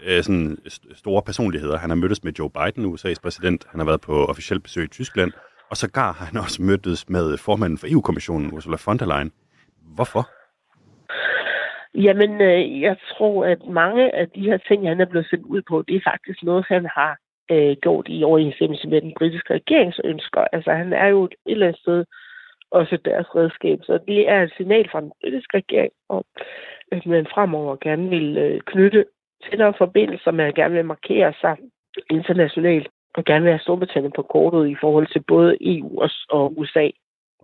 øh, 0.05 0.23
sådan 0.23 0.57
store 0.95 1.21
personligheder. 1.21 1.77
Han 1.77 1.89
har 1.89 1.97
mødtes 1.97 2.23
med 2.23 2.33
Joe 2.39 2.49
Biden, 2.57 2.93
USA's 2.93 3.21
præsident. 3.23 3.67
Han 3.71 3.79
har 3.79 3.85
været 3.85 4.01
på 4.01 4.25
officielt 4.25 4.63
besøg 4.63 4.83
i 4.83 4.87
Tyskland. 4.87 5.31
Og 5.69 5.77
sågar 5.77 6.11
har 6.13 6.25
han 6.25 6.37
også 6.37 6.61
mødtes 6.61 7.09
med 7.09 7.37
formanden 7.37 7.77
for 7.77 7.87
EU-kommissionen, 7.89 8.53
Ursula 8.53 8.77
von 8.85 8.97
der 8.97 9.05
Leyen. 9.05 9.31
Hvorfor? 9.95 10.23
Jamen, 12.05 12.41
øh, 12.41 12.81
jeg 12.81 12.97
tror, 13.11 13.45
at 13.45 13.61
mange 13.67 14.15
af 14.15 14.29
de 14.29 14.41
her 14.41 14.57
ting, 14.57 14.87
han 14.87 15.01
er 15.01 15.05
blevet 15.05 15.27
sendt 15.29 15.45
ud 15.45 15.61
på, 15.69 15.83
det 15.87 15.95
er 15.95 16.09
faktisk 16.11 16.43
noget, 16.43 16.65
han 16.67 16.85
har 16.97 17.17
øh, 17.51 17.75
gjort 17.81 18.05
i 18.09 18.23
overensstemmelse 18.23 18.87
med 18.87 19.01
den 19.01 19.13
britiske 19.17 19.53
regerings 19.53 19.99
ønsker. 20.03 20.41
Altså, 20.53 20.71
han 20.71 20.93
er 20.93 21.07
jo 21.07 21.23
et 21.25 21.33
eller 21.45 21.67
andet 21.67 21.81
sted 21.81 22.05
også 22.71 22.97
deres 23.05 23.35
redskab. 23.35 23.79
Så 23.83 23.99
det 24.07 24.29
er 24.29 24.43
et 24.43 24.53
signal 24.57 24.89
fra 24.91 25.01
den 25.01 25.11
britiske 25.21 25.57
regering 25.57 25.91
om, 26.09 26.23
at 26.91 27.05
man 27.05 27.27
fremover 27.33 27.75
gerne 27.81 28.09
vil 28.09 28.37
øh, 28.37 28.61
knytte 28.61 29.05
tættere 29.49 29.73
forbindelser, 29.77 30.31
man 30.31 30.53
gerne 30.53 30.75
vil 30.75 30.85
markere 30.85 31.33
sig 31.41 31.57
internationalt, 32.09 32.87
og 33.13 33.25
gerne 33.25 33.43
vil 33.43 33.51
have 33.51 33.59
Storbritannien 33.59 34.13
på 34.15 34.21
kortet 34.21 34.69
i 34.69 34.75
forhold 34.81 35.07
til 35.07 35.23
både 35.27 35.57
EU 35.61 36.01
og 36.29 36.57
USA. 36.59 36.79
Okay. 36.79 36.91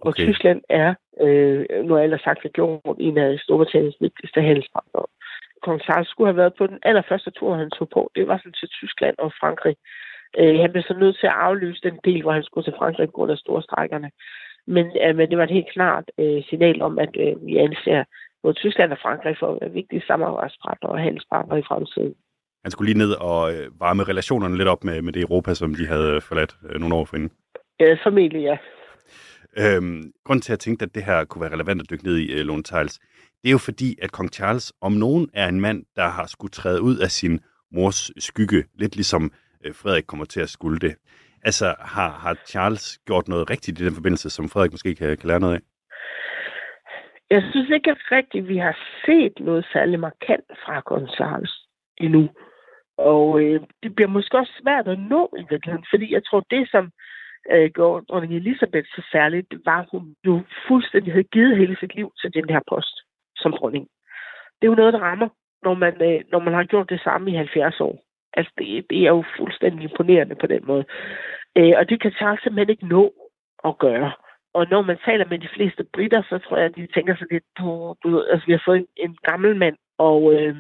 Og 0.02 0.16
Tyskland 0.16 0.62
er, 0.70 0.94
øh, 1.22 1.66
nu 1.86 1.94
har 1.94 2.02
jeg 2.02 2.20
sagt 2.24 2.44
det 2.44 2.54
gjort, 2.54 2.98
en 3.00 3.18
af 3.18 3.40
Storbritanniens 3.40 3.98
vigtigste 4.00 4.42
handelspartnere. 4.42 5.06
Kong 5.62 5.82
Charles 5.82 6.08
skulle 6.08 6.28
have 6.28 6.38
været 6.38 6.54
på 6.58 6.68
den 6.68 6.80
allerførste 6.84 7.32
tur, 7.32 7.56
han 7.56 7.70
tog 7.70 7.90
på. 7.90 8.12
Det 8.16 8.28
var 8.28 8.38
sådan 8.38 8.60
til 8.60 8.70
Tyskland 8.70 9.16
og 9.18 9.32
Frankrig. 9.40 9.76
Øh, 10.40 10.60
han 10.60 10.72
blev 10.72 10.84
så 10.84 10.94
nødt 10.94 11.18
til 11.20 11.28
at 11.28 11.40
aflyse 11.48 11.82
den 11.84 12.00
del, 12.06 12.22
hvor 12.22 12.32
han 12.32 12.44
skulle 12.44 12.66
til 12.66 12.80
Frankrig 12.80 13.08
på 13.08 13.12
grund 13.12 13.32
af 13.32 13.38
store 13.38 13.62
strækkerne. 13.62 14.12
Men, 14.68 14.86
øh, 15.04 15.16
men 15.16 15.30
det 15.30 15.38
var 15.38 15.44
et 15.44 15.58
helt 15.60 15.72
klart 15.74 16.12
øh, 16.20 16.44
signal 16.50 16.82
om, 16.82 17.00
at 17.00 17.14
øh, 17.20 17.46
vi 17.46 17.58
anser 17.58 18.04
både 18.44 18.54
Tyskland 18.54 18.92
og 18.92 18.98
Frankrig 19.02 19.36
for 19.40 19.48
at 19.52 19.58
være 19.62 19.72
vigtige 19.72 20.04
samarbejdspartnere 20.08 20.92
og 20.92 21.00
handelspartnere 21.00 21.60
i 21.60 21.68
fremtiden. 21.68 22.16
Han 22.64 22.72
skulle 22.72 22.94
lige 22.94 23.04
ned 23.04 23.12
og 23.12 23.54
øh, 23.54 23.80
varme 23.80 24.04
relationerne 24.04 24.58
lidt 24.58 24.68
op 24.68 24.84
med, 24.84 25.02
med 25.02 25.14
det 25.14 25.22
Europa, 25.22 25.54
som 25.54 25.76
de 25.76 25.88
havde 25.88 26.22
forladt 26.22 26.56
øh, 26.70 26.80
nogle 26.80 26.96
år 26.96 27.06
forinden. 27.06 27.32
Ja, 27.80 27.98
formentlig 28.04 28.42
ja. 28.42 28.58
Øhm, 29.58 30.12
grunden 30.26 30.42
til, 30.42 30.52
at 30.52 30.58
jeg 30.58 30.60
tænkte, 30.60 30.86
at 30.86 30.96
det 30.96 31.04
her 31.04 31.26
kunne 31.26 31.42
være 31.42 31.54
relevant 31.54 31.82
at 31.82 31.90
dykke 31.90 32.04
ned 32.04 32.18
i, 32.18 32.34
øh, 32.34 32.46
Lone 32.46 32.64
Tiles, 32.64 33.00
det 33.42 33.50
er 33.50 33.52
jo 33.52 33.58
fordi, 33.58 33.96
at 34.02 34.12
kong 34.12 34.30
Charles 34.30 34.74
om 34.82 34.92
nogen 34.92 35.30
er 35.34 35.48
en 35.48 35.62
mand, 35.62 35.86
der 35.96 36.08
har 36.08 36.28
skulle 36.28 36.52
træde 36.52 36.82
ud 36.82 36.98
af 36.98 37.12
sin 37.12 37.40
mors 37.72 38.12
skygge, 38.18 38.64
lidt 38.76 38.96
ligesom 38.96 39.32
øh, 39.66 39.76
Frederik 39.76 40.04
kommer 40.08 40.26
til 40.26 40.42
at 40.42 40.50
skulle 40.50 40.80
det. 40.80 40.96
Altså, 41.44 41.76
har, 41.80 42.10
har 42.10 42.34
Charles 42.46 43.00
gjort 43.08 43.28
noget 43.28 43.50
rigtigt 43.50 43.80
i 43.80 43.86
den 43.86 43.96
forbindelse, 43.96 44.30
som 44.30 44.50
Frederik 44.50 44.72
måske 44.72 44.96
kan, 44.96 45.18
kan 45.18 45.28
lære 45.28 45.40
noget 45.40 45.56
af? 45.56 45.62
Jeg 47.30 47.44
synes 47.52 47.70
ikke 47.70 47.96
rigtigt, 48.12 48.48
vi 48.48 48.58
har 48.58 48.78
set 49.06 49.34
noget 49.40 49.66
særligt 49.74 50.00
markant 50.00 50.46
fra 50.66 50.82
kong 50.82 51.10
Charles 51.10 51.54
endnu. 51.98 52.30
Og 52.98 53.42
øh, 53.42 53.62
det 53.84 53.96
bliver 53.96 54.08
måske 54.08 54.38
også 54.38 54.54
svært 54.62 54.88
at 54.88 55.00
nå 55.00 55.34
i 55.38 55.44
virkeligheden, 55.50 55.86
fordi 55.90 56.14
jeg 56.14 56.26
tror, 56.26 56.40
det 56.40 56.70
som 56.72 56.92
øh, 57.52 57.72
gjorde 57.76 58.06
dronning 58.06 58.34
Elisabeth 58.34 58.88
så 58.96 59.02
særligt, 59.12 59.48
var, 59.66 59.80
at 59.82 59.90
hun 59.92 60.16
jo 60.26 60.42
fuldstændig 60.68 61.14
havde 61.14 61.32
givet 61.36 61.58
hele 61.58 61.78
sit 61.80 61.96
liv 61.96 62.12
til 62.22 62.34
den 62.34 62.50
her 62.50 62.62
post 62.70 62.96
som 63.36 63.52
dronning. 63.52 63.88
Det 64.58 64.68
er 64.68 64.72
jo 64.72 64.82
noget, 64.82 64.94
der 64.94 65.00
rammer, 65.00 65.30
når 65.64 65.74
man, 65.74 65.94
øh, 66.02 66.22
når 66.32 66.40
man 66.40 66.54
har 66.54 66.64
gjort 66.64 66.90
det 66.90 67.02
samme 67.04 67.32
i 67.32 67.36
70 67.36 67.80
år. 67.80 68.13
Altså, 68.34 68.52
det, 68.58 68.86
det 68.90 69.00
er 69.00 69.14
jo 69.18 69.24
fuldstændig 69.38 69.84
imponerende 69.84 70.36
på 70.36 70.48
den 70.48 70.64
måde. 70.66 70.86
Øh, 71.58 71.74
og 71.78 71.90
det 71.90 72.02
kan 72.02 72.12
Charles 72.12 72.42
simpelthen 72.44 72.70
ikke 72.70 72.88
nå 72.88 73.14
at 73.66 73.78
gøre. 73.78 74.12
Og 74.54 74.68
når 74.70 74.82
man 74.82 74.98
taler 75.06 75.26
med 75.26 75.40
de 75.40 75.54
fleste 75.56 75.84
britter, 75.94 76.22
så 76.30 76.38
tror 76.38 76.58
jeg, 76.58 76.66
at 76.66 76.76
de 76.76 76.88
tænker 76.88 77.16
sig 77.16 77.28
lidt 77.32 77.44
på, 77.60 77.98
du 78.04 78.10
ved, 78.10 78.28
altså 78.28 78.46
vi 78.46 78.52
har 78.52 78.64
fået 78.66 78.78
en, 78.78 78.88
en 78.98 79.18
gammel 79.24 79.56
mand, 79.56 79.78
og 79.98 80.34
øh, 80.34 80.56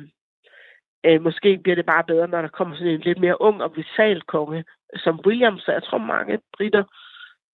øh, 1.05 1.21
måske 1.21 1.57
bliver 1.63 1.75
det 1.75 1.85
bare 1.85 2.03
bedre, 2.03 2.27
når 2.27 2.41
der 2.41 2.47
kommer 2.47 2.75
sådan 2.75 2.93
en 2.93 2.99
lidt 2.99 3.19
mere 3.19 3.41
ung 3.41 3.63
og 3.63 3.73
vital 3.75 4.21
konge 4.21 4.63
som 4.95 5.19
William. 5.25 5.59
Så 5.59 5.71
jeg 5.71 5.83
tror, 5.83 5.97
mange 5.97 6.39
britter 6.57 6.83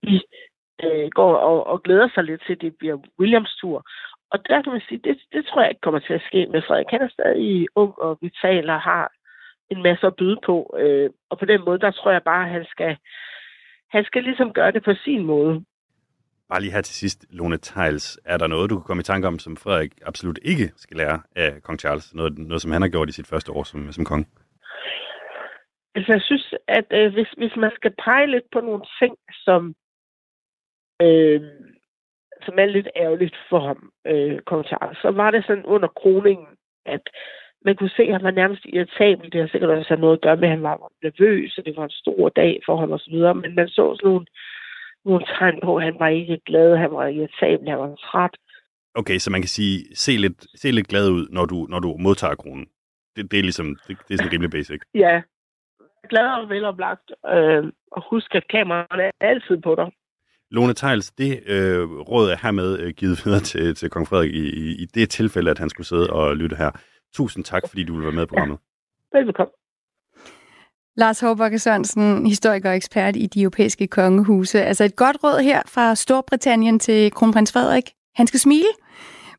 de, 0.04 0.22
øh, 0.84 1.10
går 1.10 1.36
og, 1.36 1.68
og 1.68 1.84
glæder 1.84 2.10
sig 2.14 2.24
lidt 2.24 2.42
til, 2.46 2.54
at 2.54 2.62
det 2.62 2.76
bliver 2.80 2.98
Williams 3.20 3.56
tur. 3.62 3.84
Og 4.32 4.48
der 4.48 4.62
kan 4.62 4.72
man 4.72 4.82
sige, 4.90 5.02
det, 5.04 5.22
det 5.34 5.46
tror 5.46 5.62
jeg 5.62 5.70
ikke 5.72 5.82
kommer 5.82 6.00
til 6.00 6.14
at 6.14 6.26
ske 6.28 6.48
med 6.52 6.62
Frederik. 6.62 6.90
Han 6.90 7.02
er 7.02 7.10
stadig 7.10 7.68
ung 7.76 8.00
og 8.00 8.18
vital 8.22 8.70
og 8.70 8.82
har 8.82 9.12
en 9.70 9.84
masse 9.84 10.08
at 10.08 10.16
byde 10.16 10.40
på. 10.46 10.76
Øh, 10.80 11.10
og 11.30 11.40
på 11.40 11.46
den 11.46 11.62
måde, 11.66 11.80
der 11.80 11.92
tror 11.92 12.12
jeg 12.12 12.24
bare, 12.24 12.46
at 12.46 12.52
han 12.52 12.66
skal, 12.66 12.98
han 13.90 14.04
skal 14.06 14.24
ligesom 14.24 14.54
gøre 14.54 14.72
det 14.72 14.84
på 14.84 14.94
sin 14.94 15.26
måde. 15.26 15.64
Bare 16.50 16.62
lige 16.62 16.72
her 16.72 16.82
til 16.82 16.96
sidst, 16.96 17.26
Lone 17.30 17.58
Tejls, 17.58 18.20
er 18.26 18.38
der 18.38 18.48
noget, 18.48 18.70
du 18.70 18.76
kan 18.76 18.84
komme 18.88 19.02
i 19.02 19.04
tanke 19.04 19.28
om, 19.28 19.40
som 19.40 19.58
Frederik 19.58 19.92
absolut 20.06 20.40
ikke 20.42 20.72
skal 20.76 20.98
lære 20.98 21.22
af 21.36 21.64
kong 21.64 21.80
Charles? 21.80 22.14
Noget, 22.14 22.38
noget 22.38 22.62
som 22.62 22.72
han 22.72 22.82
har 22.82 22.90
gjort 22.90 23.10
i 23.10 23.12
sit 23.12 23.28
første 23.28 23.52
år 23.52 23.64
som, 23.64 23.92
som 23.92 24.06
konge? 24.06 24.26
altså 25.96 26.12
jeg 26.14 26.22
synes, 26.22 26.54
at 26.68 26.88
øh, 26.92 27.14
hvis, 27.14 27.32
hvis 27.38 27.56
man 27.56 27.72
skal 27.76 27.94
pege 28.06 28.28
lidt 28.28 28.48
på 28.54 28.60
nogle 28.60 28.84
ting, 29.02 29.14
som, 29.46 29.62
øh, 31.02 31.42
som 32.46 32.60
er 32.60 32.66
lidt 32.66 32.90
ærgerligt 32.96 33.38
for 33.50 33.60
ham, 33.68 33.92
øh, 34.06 34.40
kong 34.50 34.66
Charles, 34.66 34.98
så 35.02 35.10
var 35.12 35.32
det 35.32 35.46
sådan 35.46 35.66
under 35.66 35.88
kroningen, 35.88 36.48
at 36.86 37.04
man 37.66 37.76
kunne 37.76 37.96
se, 37.98 38.04
at 38.04 38.12
han 38.12 38.24
var 38.24 38.32
nærmest 38.32 38.66
irritabel. 38.66 39.32
Det 39.32 39.42
har 39.42 39.48
sikkert 39.48 39.70
også 39.70 39.96
noget 39.96 40.18
at 40.18 40.22
gøre 40.22 40.38
med, 40.38 40.48
at 40.48 40.56
han 40.56 40.64
var 40.64 40.92
nervøs, 41.04 41.58
og 41.58 41.66
det 41.66 41.78
var 41.78 41.84
en 41.84 42.00
stor 42.04 42.30
dag 42.30 42.62
for 42.66 42.76
ham 42.80 42.92
osv. 42.92 43.16
Men 43.42 43.56
man 43.56 43.68
så 43.68 43.96
sådan 43.96 44.10
nogle, 44.10 44.26
nogle 45.06 45.26
tegn 45.26 45.60
på, 45.64 45.78
at 45.78 45.84
han 45.84 45.96
var 46.00 46.08
ikke 46.08 46.42
glad, 46.46 46.78
han 46.78 46.92
var 46.92 47.08
irritabel, 47.08 47.70
han 47.70 47.80
var 47.80 47.96
træt. 47.96 48.36
Okay, 48.96 49.18
så 49.18 49.32
man 49.32 49.42
kan 49.42 49.50
sige, 49.50 49.96
se 49.96 50.12
lidt, 50.12 50.46
se 50.56 50.72
lidt 50.72 50.88
glad 50.88 51.10
ud, 51.10 51.28
når 51.30 51.46
du, 51.46 51.68
når 51.70 51.80
du 51.80 51.96
modtager 52.00 52.36
kronen. 52.36 52.68
Det, 53.16 53.32
det 53.32 53.40
er 53.40 53.44
ligesom, 53.44 53.68
det, 53.88 53.98
det 54.08 54.14
er 54.14 54.18
sådan 54.18 54.34
rimelig 54.34 54.52
basic. 54.52 54.82
Ja, 54.96 55.22
glad 56.10 56.28
og 56.42 56.50
veloplagt. 56.50 57.12
Øh, 57.36 57.64
og 57.92 58.04
husk, 58.10 58.36
at 58.36 58.48
kameraerne 58.48 59.04
er 59.04 59.12
altid 59.20 59.58
på 59.62 59.76
dig. 59.76 59.88
Lone 60.52 60.74
Tejls, 60.74 61.12
det 61.12 61.32
øh, 61.48 61.84
råd 62.12 62.30
er 62.30 62.38
hermed 62.42 62.80
øh, 62.80 62.94
givet 62.94 63.22
videre 63.26 63.40
til, 63.40 63.76
til 63.76 63.90
kong 63.90 64.08
Frederik 64.08 64.34
i, 64.34 64.46
i, 64.64 64.82
i 64.84 64.86
det 64.86 65.10
tilfælde, 65.10 65.52
at 65.52 65.60
han 65.60 65.70
skulle 65.70 65.88
sidde 65.88 66.10
og 66.10 66.38
lytte 66.38 66.56
her. 66.56 66.72
Tusind 67.14 67.44
tak, 67.44 67.62
fordi 67.70 67.84
du 67.84 67.96
vil 67.96 68.04
være 68.04 68.12
med 68.12 68.24
i 68.24 68.26
programmet. 68.26 68.58
Ja. 69.14 69.18
Velbekomme. 69.18 69.52
Lars 70.98 71.20
Håbakke 71.20 71.60
Sørensen, 71.60 72.26
historiker 72.26 72.70
og 72.70 72.76
ekspert 72.76 73.16
i 73.16 73.26
de 73.26 73.42
europæiske 73.42 73.88
kongehuse. 73.88 74.62
Altså 74.62 74.84
et 74.84 74.96
godt 74.96 75.18
råd 75.24 75.42
her 75.44 75.62
fra 75.66 75.96
Storbritannien 75.96 76.80
til 76.80 77.12
kronprins 77.12 77.52
Frederik. 77.52 77.92
Han 78.16 78.28
skal 78.28 78.40
smile, 78.40 78.68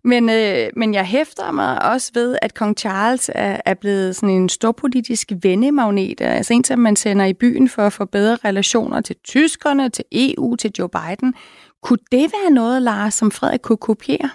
men, 0.05 0.31
øh, 0.31 0.69
men 0.77 0.95
jeg 0.95 1.05
hæfter 1.05 1.53
mig 1.53 1.83
også 1.83 2.11
ved, 2.15 2.39
at 2.43 2.55
kong 2.55 2.79
Charles 2.79 3.31
er, 3.35 3.61
er 3.65 3.75
blevet 3.75 4.17
sådan 4.17 4.35
en 4.37 4.49
storpolitisk 4.49 5.33
vennemagnet. 5.43 6.21
Altså 6.21 6.55
en, 6.55 6.65
som 6.65 6.79
man 6.79 6.97
sender 6.97 7.25
i 7.25 7.35
byen 7.35 7.69
for 7.69 7.83
at 7.83 7.93
få 7.93 8.05
bedre 8.05 8.37
relationer 8.45 9.01
til 9.01 9.17
tyskerne, 9.25 9.89
til 9.89 10.05
EU, 10.13 10.57
til 10.57 10.73
Joe 10.79 10.89
Biden. 10.89 11.35
Kunne 11.83 11.99
det 12.13 12.33
være 12.43 12.51
noget, 12.51 12.83
Lars, 12.83 13.15
som 13.15 13.31
Frederik 13.31 13.61
kunne 13.61 13.77
kopiere? 13.77 14.31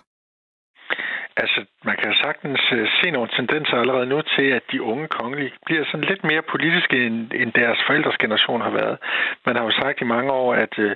Altså, 1.37 1.65
man 1.83 1.97
kan 1.97 2.13
sagtens 2.13 2.61
øh, 2.71 2.87
se 2.99 3.11
nogle 3.11 3.29
tendenser 3.37 3.77
allerede 3.77 4.05
nu 4.05 4.21
til, 4.21 4.47
at 4.57 4.63
de 4.71 4.81
unge 4.81 5.07
kongelige 5.07 5.51
bliver 5.65 5.85
sådan 5.85 6.09
lidt 6.11 6.23
mere 6.23 6.41
politiske, 6.41 7.05
end, 7.05 7.31
end 7.33 7.53
deres 7.53 7.79
forældres 7.87 8.17
generation 8.17 8.61
har 8.61 8.69
været. 8.69 8.97
Man 9.45 9.55
har 9.55 9.63
jo 9.63 9.71
sagt 9.71 10.01
i 10.01 10.11
mange 10.15 10.31
år, 10.31 10.53
at, 10.53 10.79
øh, 10.79 10.95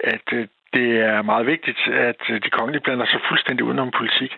at 0.00 0.26
øh, 0.32 0.48
det 0.74 0.88
er 1.10 1.22
meget 1.22 1.46
vigtigt, 1.46 1.80
at 2.08 2.20
de 2.44 2.50
kongelige 2.50 2.82
blander 2.82 3.06
sig 3.06 3.20
fuldstændig 3.28 3.64
udenom 3.64 3.90
politik. 3.90 4.32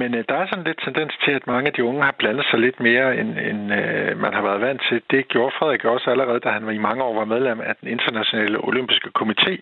Men 0.00 0.14
øh, 0.14 0.24
der 0.28 0.36
er 0.36 0.46
sådan 0.46 0.64
lidt 0.64 0.80
tendens 0.84 1.14
til, 1.24 1.32
at 1.38 1.46
mange 1.46 1.66
af 1.66 1.72
de 1.72 1.84
unge 1.84 2.02
har 2.02 2.14
blandet 2.18 2.46
sig 2.50 2.58
lidt 2.58 2.80
mere, 2.80 3.16
end, 3.20 3.30
end 3.50 3.62
øh, 3.78 4.20
man 4.24 4.32
har 4.34 4.42
været 4.42 4.60
vant 4.60 4.82
til. 4.88 5.02
Det 5.10 5.28
gjorde 5.28 5.56
Frederik 5.58 5.84
også 5.84 6.10
allerede, 6.10 6.40
da 6.40 6.48
han 6.48 6.74
i 6.74 6.86
mange 6.88 7.02
år 7.04 7.14
var 7.14 7.24
medlem 7.24 7.60
af 7.60 7.74
den 7.80 7.88
internationale 7.88 8.58
olympiske 8.68 9.10
komité. 9.18 9.52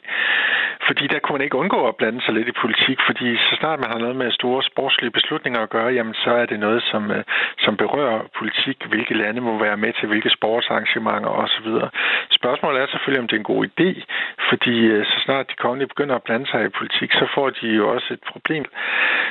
Fordi 0.87 1.07
der 1.07 1.19
kunne 1.19 1.37
man 1.37 1.45
ikke 1.45 1.57
undgå 1.63 1.89
at 1.89 1.97
blande 1.97 2.21
sig 2.23 2.35
lidt 2.35 2.49
i 2.49 2.61
politik, 2.63 2.99
fordi 3.07 3.37
så 3.37 3.57
snart 3.61 3.81
man 3.81 3.91
har 3.93 3.99
noget 3.99 4.17
med 4.17 4.33
store 4.33 4.63
sportslige 4.63 5.11
beslutninger 5.19 5.61
at 5.61 5.71
gøre, 5.71 5.91
jamen 5.99 6.15
så 6.15 6.31
er 6.31 6.47
det 6.47 6.61
noget, 6.61 6.83
som, 6.83 7.11
øh, 7.11 7.25
som 7.59 7.77
berører 7.77 8.21
politik, 8.39 8.77
hvilke 8.89 9.15
lande 9.15 9.41
må 9.41 9.59
være 9.59 9.77
med 9.77 9.93
til 9.93 10.09
hvilke 10.09 10.31
sportsarrangementer 10.31 11.31
osv. 11.43 11.69
Spørgsmålet 12.31 12.83
er 12.83 12.87
selvfølgelig, 12.87 13.23
om 13.23 13.29
det 13.29 13.37
er 13.37 13.45
en 13.45 13.53
god 13.55 13.67
idé, 13.67 13.91
fordi 14.51 14.75
øh, 14.95 15.05
så 15.07 15.17
snart 15.25 15.51
de 15.51 15.63
kongelige 15.65 15.89
begynder 15.89 16.15
at 16.15 16.23
blande 16.23 16.47
sig 16.47 16.65
i 16.65 16.77
politik, 16.79 17.13
så 17.13 17.27
får 17.35 17.51
de 17.51 17.67
jo 17.69 17.85
også 17.95 18.09
et 18.15 18.25
problem, 18.33 18.65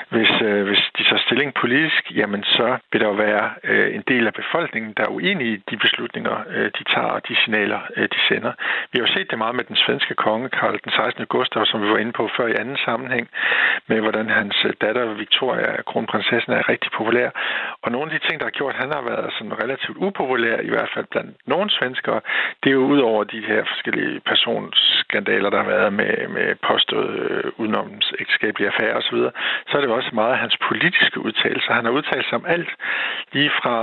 hvis, 0.10 0.32
øh, 0.42 0.68
hvis 0.68 0.91
de 0.98 1.04
tager 1.04 1.22
stilling 1.26 1.54
politisk, 1.54 2.04
jamen 2.20 2.44
så 2.44 2.78
vil 2.92 3.02
der 3.02 3.08
jo 3.08 3.14
være 3.14 3.46
øh, 3.64 3.96
en 3.96 4.04
del 4.08 4.28
af 4.28 4.34
befolkningen, 4.34 4.94
der 4.98 5.04
er 5.04 5.16
uenige 5.18 5.54
i 5.54 5.64
de 5.70 5.78
beslutninger, 5.78 6.36
øh, 6.56 6.72
de 6.78 6.84
tager 6.94 7.12
og 7.18 7.28
de 7.28 7.36
signaler, 7.44 7.82
øh, 7.98 8.08
de 8.14 8.20
sender. 8.28 8.54
Vi 8.92 9.00
har 9.00 9.08
jo 9.08 9.14
set 9.14 9.32
det 9.32 9.38
meget 9.38 9.56
med 9.56 9.64
den 9.64 9.76
svenske 9.76 10.14
konge, 10.16 10.50
Karl 10.50 10.80
den 10.84 10.92
16. 10.92 11.26
Gustav, 11.26 11.66
som 11.66 11.82
vi 11.82 11.90
var 11.90 11.98
inde 11.98 12.12
på 12.12 12.30
før 12.38 12.48
i 12.48 12.56
anden 12.62 12.78
sammenhæng, 12.86 13.30
med 13.88 14.00
hvordan 14.02 14.30
hans 14.30 14.56
øh, 14.66 14.74
datter 14.82 15.14
Victoria, 15.14 15.82
kronprinsessen, 15.82 16.52
er 16.54 16.70
rigtig 16.70 16.92
populær. 16.92 17.30
Og 17.84 17.92
nogle 17.92 18.12
af 18.12 18.20
de 18.20 18.28
ting, 18.28 18.40
der 18.40 18.46
har 18.46 18.58
gjort, 18.60 18.76
at 18.76 18.82
han 18.82 18.92
har 18.98 19.02
været 19.02 19.34
sådan 19.34 19.64
relativt 19.64 19.98
upopulær, 19.98 20.58
i 20.60 20.70
hvert 20.70 20.92
fald 20.94 21.06
blandt 21.12 21.32
nogle 21.48 21.70
svenskere, 21.70 22.22
det 22.64 22.70
er 22.70 22.74
jo 22.74 22.86
ud 22.94 23.00
over 23.00 23.24
de 23.24 23.42
her 23.50 23.64
forskellige 23.72 24.20
persons 24.20 25.01
skandaler, 25.12 25.50
der 25.50 25.58
har 25.64 25.70
været 25.76 25.94
med, 25.94 26.14
med 26.38 26.48
påstået 26.70 27.14
øh, 27.26 27.52
udenomsægteskabelige 27.62 28.72
affærer 28.72 28.98
osv., 29.02 29.20
så 29.68 29.74
er 29.78 29.82
det 29.82 29.90
også 29.90 30.12
meget 30.14 30.44
hans 30.44 30.58
politiske 30.68 31.20
udtalelser. 31.26 31.74
Han 31.74 31.86
har 31.86 31.92
udtalt 31.92 32.26
sig 32.26 32.36
om 32.42 32.46
alt, 32.56 32.72
lige 33.34 33.52
fra 33.62 33.76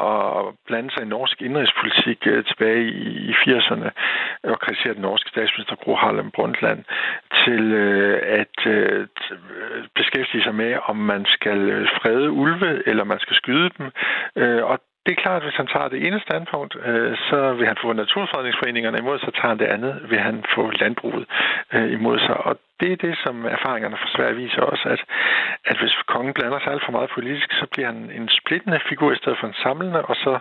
at 0.00 0.54
blande 0.66 0.90
sig 0.90 1.02
i 1.02 1.12
norsk 1.16 1.42
indrigspolitik 1.42 2.20
øh, 2.26 2.44
tilbage 2.44 2.82
i 3.30 3.32
80'erne 3.32 3.88
og 4.52 4.60
kritisere 4.60 4.94
den 4.94 5.02
norske 5.02 5.30
statsminister 5.30 5.76
Gro 5.76 5.94
Harlem 5.94 6.30
Brundtland, 6.30 6.80
til 7.44 7.62
øh, 7.72 8.18
at 8.40 8.58
øh, 8.66 9.06
beskæftige 9.94 10.42
sig 10.42 10.54
med, 10.54 10.72
om 10.90 10.96
man 10.96 11.24
skal 11.26 11.88
frede 11.98 12.30
ulve, 12.30 12.88
eller 12.88 13.04
man 13.04 13.20
skal 13.20 13.36
skyde 13.36 13.70
dem. 13.78 13.86
Øh, 14.36 14.64
og 14.64 14.78
det 15.06 15.12
er 15.12 15.22
klart, 15.24 15.40
at 15.42 15.46
hvis 15.46 15.60
han 15.62 15.66
tager 15.66 15.88
det 15.88 16.06
ene 16.06 16.20
standpunkt, 16.20 16.76
øh, 16.84 17.16
så 17.28 17.38
vil 17.58 17.66
han 17.66 17.76
få 17.82 17.92
naturfredningsforeningerne 17.92 18.98
imod 18.98 19.18
sig, 19.18 19.34
tager 19.34 19.52
han 19.52 19.58
det 19.58 19.68
andet, 19.76 19.92
vil 20.10 20.18
han 20.18 20.44
få 20.54 20.70
landbruget 20.70 21.24
øh, 21.74 21.92
imod 21.92 22.18
sig. 22.18 22.36
Og 22.46 22.54
det 22.80 22.92
er 22.92 22.96
det, 22.96 23.14
som 23.24 23.36
erfaringerne 23.56 23.96
fra 23.96 24.12
Sverige 24.14 24.36
viser 24.36 24.62
også, 24.62 24.88
at, 24.94 25.02
at 25.70 25.76
hvis 25.80 25.94
kongen 26.12 26.34
blander 26.34 26.60
sig 26.60 26.72
alt 26.72 26.84
for 26.84 26.92
meget 26.92 27.10
politisk, 27.16 27.48
så 27.60 27.66
bliver 27.72 27.86
han 27.92 28.10
en 28.18 28.28
splittende 28.38 28.80
figur 28.88 29.12
i 29.12 29.20
stedet 29.20 29.38
for 29.40 29.46
en 29.46 29.60
samlende, 29.64 30.02
og 30.10 30.16
så 30.16 30.38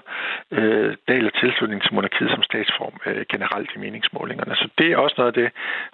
øh, 0.51 0.95
daler 1.07 1.31
tilslutningen 1.41 1.83
til 1.85 1.95
monarkiet 1.95 2.31
som 2.31 2.43
statsform 2.43 2.95
øh, 3.05 3.25
generelt 3.33 3.69
i 3.75 3.79
meningsmålingerne. 3.79 4.55
Så 4.55 4.67
det 4.77 4.87
er 4.91 4.97
også 4.97 5.15
noget 5.17 5.31
af 5.33 5.37
det, 5.41 5.49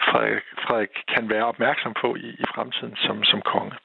Frederik, 0.09 0.43
Frederik 0.63 0.93
kan 1.13 1.29
være 1.29 1.45
opmærksom 1.51 1.93
på 2.01 2.15
i, 2.15 2.29
i 2.43 2.45
fremtiden 2.55 2.95
som, 2.95 3.23
som 3.23 3.41
konge. 3.41 3.75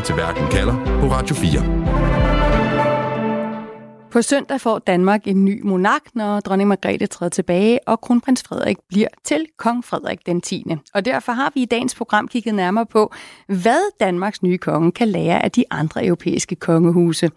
Lytter 0.00 0.14
til 0.14 0.16
Verden 0.16 0.50
kalder 0.50 1.00
på 1.00 1.06
Radio 1.10 1.34
4. 1.34 4.10
På 4.10 4.22
søndag 4.22 4.60
får 4.60 4.78
Danmark 4.78 5.26
en 5.26 5.44
ny 5.44 5.60
monark, 5.64 6.02
når 6.14 6.40
dronning 6.40 6.68
Margrethe 6.68 7.06
træder 7.06 7.30
tilbage, 7.30 7.88
og 7.88 8.00
kronprins 8.00 8.42
Frederik 8.42 8.76
bliver 8.88 9.08
til 9.24 9.46
kong 9.58 9.84
Frederik 9.84 10.26
den 10.26 10.40
10. 10.40 10.64
Og 10.94 11.04
derfor 11.04 11.32
har 11.32 11.52
vi 11.54 11.62
i 11.62 11.64
dagens 11.64 11.94
program 11.94 12.28
kigget 12.28 12.54
nærmere 12.54 12.86
på, 12.86 13.12
hvad 13.46 13.98
Danmarks 14.00 14.42
nye 14.42 14.58
konge 14.58 14.92
kan 14.92 15.08
lære 15.08 15.44
af 15.44 15.50
de 15.50 15.64
andre 15.70 16.06
europæiske 16.06 16.56
kongehuse. 16.56 17.30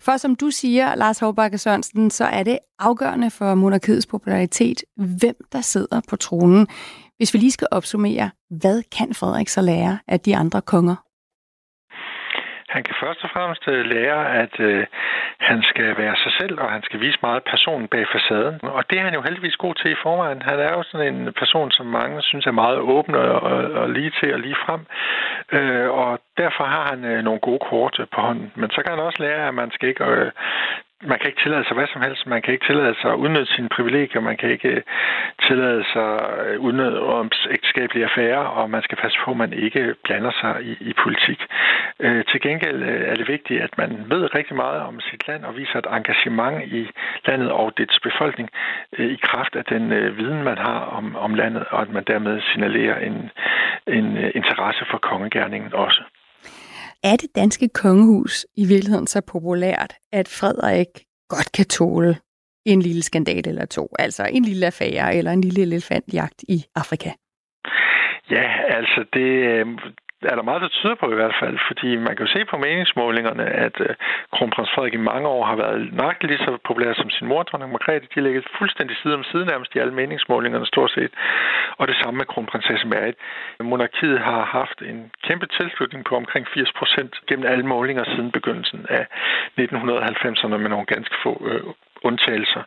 For 0.00 0.16
som 0.16 0.36
du 0.36 0.50
siger, 0.50 0.94
Lars 0.94 1.18
Håbakke 1.18 1.58
Sørensen, 1.58 2.10
så 2.10 2.24
er 2.24 2.42
det 2.42 2.58
afgørende 2.78 3.30
for 3.30 3.54
monarkiets 3.54 4.06
popularitet, 4.06 4.82
hvem 4.96 5.36
der 5.52 5.60
sidder 5.60 6.00
på 6.08 6.16
tronen. 6.16 6.66
Hvis 7.16 7.34
vi 7.34 7.38
lige 7.38 7.52
skal 7.52 7.68
opsummere, 7.70 8.30
hvad 8.50 8.82
kan 8.98 9.14
Frederik 9.14 9.48
så 9.48 9.60
lære 9.60 9.98
af 10.08 10.20
de 10.20 10.36
andre 10.36 10.60
konger? 10.60 11.11
Han 12.74 12.82
kan 12.86 12.94
først 13.02 13.24
og 13.24 13.30
fremmest 13.34 13.64
øh, 13.68 13.84
lære, 13.94 14.20
at 14.42 14.54
øh, 14.60 14.86
han 15.48 15.62
skal 15.70 15.88
være 16.02 16.16
sig 16.24 16.32
selv, 16.40 16.60
og 16.60 16.68
han 16.70 16.82
skal 16.82 17.00
vise 17.00 17.18
meget 17.22 17.42
personen 17.52 17.88
bag 17.88 18.04
facaden. 18.12 18.56
Og 18.62 18.82
det 18.90 18.98
er 18.98 19.04
han 19.08 19.14
jo 19.14 19.22
heldigvis 19.22 19.56
god 19.56 19.74
til 19.74 19.90
i 19.90 20.02
forvejen. 20.02 20.42
Han 20.42 20.58
er 20.58 20.72
jo 20.76 20.82
sådan 20.82 21.14
en 21.14 21.32
person, 21.32 21.70
som 21.70 21.86
mange 21.86 22.22
synes 22.22 22.46
er 22.46 22.60
meget 22.64 22.78
åben 22.78 23.14
og, 23.14 23.28
og, 23.50 23.58
og 23.80 23.90
lige 23.90 24.12
til 24.20 24.34
og 24.34 24.40
lige 24.40 24.62
frem. 24.64 24.82
Øh, 25.56 25.88
og 25.90 26.18
derfor 26.36 26.64
har 26.64 26.84
han 26.90 27.04
øh, 27.04 27.24
nogle 27.24 27.40
gode 27.40 27.62
kort 27.70 28.00
på 28.14 28.20
hånden. 28.20 28.52
Men 28.54 28.70
så 28.70 28.82
kan 28.82 28.90
han 28.94 29.06
også 29.06 29.22
lære, 29.22 29.48
at 29.48 29.54
man 29.54 29.70
skal 29.70 29.88
ikke 29.88 30.04
øh, 30.04 30.30
man 31.10 31.18
kan 31.18 31.28
ikke 31.28 31.42
tillade 31.42 31.64
sig 31.64 31.74
hvad 31.74 31.86
som 31.92 32.02
helst. 32.02 32.26
Man 32.26 32.42
kan 32.42 32.52
ikke 32.54 32.66
tillade 32.66 32.94
sig 33.00 33.10
at 33.12 33.16
udnytte 33.24 33.54
sine 33.54 33.68
privilegier. 33.68 34.20
Man 34.20 34.36
kan 34.36 34.50
ikke 34.50 34.68
øh, 34.68 34.82
tillade 35.46 35.84
sig 35.92 36.08
at 36.50 36.56
udnytte 36.56 36.98
ægteskabelige 37.50 38.04
affærer, 38.04 38.44
og 38.58 38.70
man 38.70 38.82
skal 38.82 38.98
passe 38.98 39.18
på, 39.24 39.30
at 39.30 39.36
man 39.36 39.52
ikke 39.52 39.94
blander 40.04 40.32
sig 40.40 40.54
i, 40.62 40.72
i 40.90 40.92
politik. 41.02 41.40
Øh, 42.00 42.24
til 42.30 42.40
gengæld 42.40 42.82
øh, 42.82 43.02
er 43.10 43.14
det 43.14 43.28
vigtigt, 43.28 43.62
at 43.62 43.78
man 43.78 43.90
ved 44.08 44.34
rigtig 44.34 44.56
meget 44.56 44.80
om 44.80 45.00
sit 45.00 45.28
land 45.28 45.44
og 45.44 45.56
viser 45.56 45.78
et 45.78 45.86
engagement 45.90 46.72
i 46.72 46.90
landet 47.26 47.50
og 47.50 47.72
dets 47.78 48.00
befolkning 48.00 48.48
øh, 48.98 49.06
i 49.06 49.18
kraft 49.22 49.56
af 49.56 49.64
den 49.64 49.92
øh, 49.92 50.18
viden, 50.18 50.42
man 50.42 50.58
har 50.58 50.80
om, 50.80 51.16
om 51.16 51.34
landet, 51.34 51.64
og 51.70 51.82
at 51.82 51.90
man 51.90 52.04
dermed 52.04 52.40
signalerer 52.40 52.98
en, 52.98 53.30
en 53.86 54.16
øh, 54.16 54.30
interesse 54.34 54.84
for 54.90 54.98
kongegærningen 54.98 55.74
også. 55.74 56.02
Er 57.04 57.16
det 57.16 57.30
danske 57.34 57.68
kongehus 57.68 58.46
i 58.56 58.64
virkeligheden 58.66 59.06
så 59.06 59.20
populært, 59.32 59.94
at 60.12 60.28
Frederik 60.28 60.92
godt 61.28 61.52
kan 61.52 61.66
tåle 61.66 62.16
en 62.66 62.82
lille 62.82 63.02
skandal 63.02 63.48
eller 63.48 63.66
to, 63.66 63.88
altså 63.98 64.24
en 64.32 64.44
lille 64.44 64.66
affære 64.66 65.16
eller 65.16 65.32
en 65.32 65.40
lille 65.40 65.62
elefantjagt 65.62 66.44
i 66.48 66.64
Afrika? 66.74 67.10
Ja, 68.30 68.46
altså 68.78 69.04
det, 69.12 69.30
øh, 69.52 69.66
er 70.30 70.34
der 70.36 70.42
meget, 70.42 70.62
der 70.62 70.68
tyder 70.68 70.94
på 70.94 71.06
i 71.12 71.14
hvert 71.14 71.36
fald, 71.40 71.58
fordi 71.68 71.96
man 71.96 72.16
kan 72.16 72.26
jo 72.26 72.32
se 72.32 72.44
på 72.44 72.56
meningsmålingerne, 72.56 73.44
at 73.66 73.76
øh, 73.80 73.94
kronprins 74.36 74.70
Frederik 74.74 74.94
i 74.94 75.06
mange 75.10 75.28
år 75.28 75.44
har 75.44 75.56
været 75.56 75.92
nøjagtigt 75.92 76.30
lige 76.32 76.44
så 76.46 76.58
populær 76.68 76.92
som 76.94 77.10
sin 77.10 77.28
mor, 77.28 77.42
dronning 77.42 77.72
Margrethe. 77.72 78.08
De 78.14 78.20
ligger 78.20 78.42
fuldstændig 78.58 78.96
side 78.96 79.14
om 79.14 79.24
side 79.24 79.44
nærmest 79.46 79.74
i 79.74 79.78
alle 79.78 79.94
meningsmålingerne 79.94 80.66
stort 80.66 80.90
set. 80.90 81.12
Og 81.78 81.88
det 81.88 81.96
samme 82.02 82.18
med 82.18 82.26
kronprinsesse 82.26 82.86
Mary. 82.86 83.12
Monarkiet 83.60 84.18
har 84.20 84.44
haft 84.44 84.78
en 84.90 85.10
kæmpe 85.26 85.46
tilslutning 85.46 86.04
på 86.04 86.16
omkring 86.16 86.46
80 86.54 86.72
procent 86.72 87.12
gennem 87.28 87.46
alle 87.46 87.66
målinger 87.66 88.04
siden 88.04 88.30
begyndelsen 88.32 88.86
af 88.88 89.06
1990'erne 89.60 90.56
med 90.62 90.70
nogle 90.74 90.86
ganske 90.86 91.16
få 91.22 91.32
øh, 91.50 91.62
undtagelser. 92.02 92.62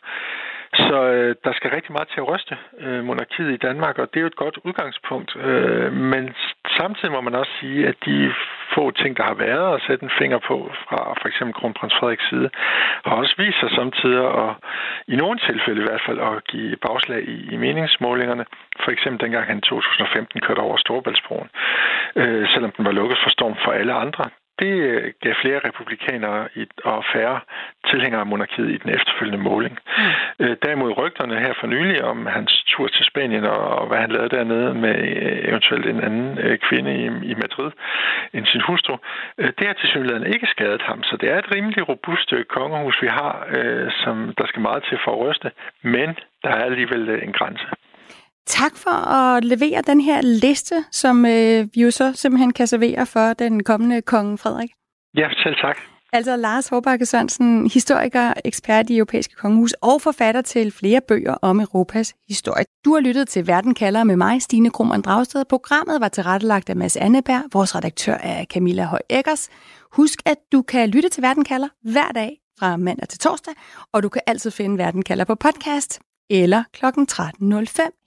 Så 0.77 0.97
øh, 1.13 1.35
der 1.43 1.53
skal 1.53 1.69
rigtig 1.71 1.91
meget 1.91 2.07
til 2.07 2.19
at 2.21 2.29
ryste 2.31 2.57
øh, 2.79 3.03
monarkiet 3.03 3.51
i 3.53 3.57
Danmark, 3.67 3.99
og 3.99 4.07
det 4.07 4.17
er 4.17 4.21
jo 4.21 4.27
et 4.27 4.43
godt 4.43 4.57
udgangspunkt. 4.63 5.35
Øh, 5.35 5.93
men 5.93 6.35
samtidig 6.77 7.11
må 7.11 7.21
man 7.21 7.35
også 7.35 7.51
sige, 7.59 7.87
at 7.87 7.95
de 8.05 8.33
få 8.75 8.91
ting, 8.91 9.17
der 9.17 9.23
har 9.23 9.33
været 9.33 9.75
at 9.75 9.81
sætte 9.87 10.03
en 10.03 10.11
finger 10.19 10.39
på 10.49 10.71
fra 10.85 10.99
for 11.21 11.27
eksempel 11.27 11.53
kronprins 11.53 11.95
Frederiks 11.99 12.29
side, 12.29 12.49
har 13.05 13.15
også 13.15 13.35
vist 13.37 13.59
sig 13.59 13.69
samtidig, 13.69 14.19
og 14.19 14.55
i 15.07 15.15
nogle 15.15 15.39
tilfælde 15.39 15.81
i 15.81 15.87
hvert 15.89 16.05
fald, 16.05 16.19
at 16.19 16.43
give 16.47 16.77
bagslag 16.87 17.21
i, 17.35 17.37
i 17.53 17.57
meningsmålingerne. 17.57 18.45
For 18.83 18.91
eksempel 18.91 19.19
dengang 19.25 19.45
han 19.45 19.57
i 19.57 19.61
2015 19.61 20.41
kørte 20.41 20.59
over 20.59 20.77
Storebæltsbroen, 20.77 21.49
øh, 22.15 22.47
selvom 22.53 22.71
den 22.71 22.85
var 22.85 22.91
lukket 22.91 23.17
for 23.23 23.29
storm 23.29 23.55
for 23.63 23.71
alle 23.71 23.93
andre 23.93 24.29
det 24.59 24.73
øh, 24.89 25.13
gav 25.21 25.33
flere 25.41 25.59
republikanere 25.67 26.47
og 26.83 27.03
færre 27.13 27.39
tilhængere 27.89 28.21
af 28.21 28.25
monarkiet 28.25 28.69
i 28.71 28.77
den 28.77 28.89
efterfølgende 28.89 29.43
måling. 29.43 29.79
Mm. 29.97 30.55
Derimod 30.65 30.97
rygterne 30.97 31.39
her 31.39 31.53
for 31.59 31.67
nylig 31.67 32.03
om 32.03 32.25
hans 32.25 32.63
tur 32.67 32.87
til 32.87 33.05
Spanien 33.05 33.43
og 33.43 33.87
hvad 33.87 33.97
han 33.97 34.11
lavede 34.11 34.35
dernede 34.37 34.73
med 34.73 34.95
øh, 34.95 35.49
eventuelt 35.49 35.85
en 35.85 36.03
anden 36.03 36.57
kvinde 36.67 36.93
i 37.31 37.33
Madrid 37.43 37.71
end 38.33 38.45
sin 38.45 38.61
hustru, 38.61 38.97
det 39.37 39.67
har 39.67 39.73
til 39.73 39.89
synligheden 39.89 40.33
ikke 40.33 40.47
skadet 40.47 40.81
ham. 40.81 41.03
Så 41.03 41.17
det 41.17 41.31
er 41.31 41.37
et 41.39 41.55
rimelig 41.55 41.89
robust 41.89 42.33
kongehus, 42.49 43.01
vi 43.01 43.07
har, 43.07 43.33
som 44.03 44.33
der 44.37 44.45
skal 44.47 44.61
meget 44.61 44.83
til 44.83 44.97
for 45.03 45.11
at 45.11 45.19
ryste, 45.19 45.51
men 45.81 46.09
der 46.43 46.49
er 46.49 46.63
alligevel 46.63 47.09
en 47.09 47.33
grænse. 47.33 47.65
Tak 48.45 48.75
for 48.75 48.91
at 48.91 49.45
levere 49.45 49.81
den 49.81 50.01
her 50.01 50.21
liste, 50.21 50.75
som 50.91 51.25
øh, 51.25 51.67
vi 51.73 51.81
jo 51.81 51.91
så 51.91 52.13
simpelthen 52.15 52.53
kan 52.53 52.67
servere 52.67 53.05
for 53.05 53.33
den 53.33 53.63
kommende 53.63 54.01
konge 54.01 54.37
Frederik. 54.37 54.69
Ja, 55.17 55.27
selv 55.43 55.55
tak. 55.55 55.77
Altså 56.13 56.35
Lars 56.35 56.67
Håbakke 56.67 57.05
Sørensen, 57.05 57.69
historiker, 57.73 58.33
ekspert 58.45 58.89
i 58.89 58.97
europæiske 58.97 59.35
kongehus 59.35 59.73
og 59.73 60.01
forfatter 60.01 60.41
til 60.41 60.71
flere 60.71 61.01
bøger 61.07 61.33
om 61.41 61.59
Europas 61.59 62.13
historie. 62.29 62.65
Du 62.85 62.93
har 62.93 63.01
lyttet 63.01 63.27
til 63.27 63.47
Verden 63.47 63.73
kalder 63.73 64.03
med 64.03 64.15
mig, 64.15 64.41
Stine 64.41 64.69
Krohmann 64.69 65.01
Dragsted. 65.01 65.45
Programmet 65.45 66.01
var 66.01 66.07
tilrettelagt 66.07 66.69
af 66.69 66.75
Mads 66.75 66.97
Anneberg. 66.97 67.43
Vores 67.53 67.75
redaktør 67.75 68.13
er 68.13 68.45
Camilla 68.45 68.85
Høj 68.85 69.01
Eggers. 69.09 69.49
Husk, 69.91 70.19
at 70.25 70.37
du 70.51 70.61
kan 70.61 70.89
lytte 70.89 71.09
til 71.09 71.23
Verden 71.23 71.43
kalder 71.43 71.67
hver 71.81 72.11
dag 72.15 72.37
fra 72.59 72.77
mandag 72.77 73.07
til 73.07 73.19
torsdag, 73.19 73.53
og 73.93 74.03
du 74.03 74.09
kan 74.09 74.21
altid 74.27 74.51
finde 74.51 74.77
Verden 74.77 75.01
kalder 75.01 75.25
på 75.25 75.35
podcast 75.35 75.99
eller 76.29 76.63
kl. 76.73 76.85
13.05 76.85 78.04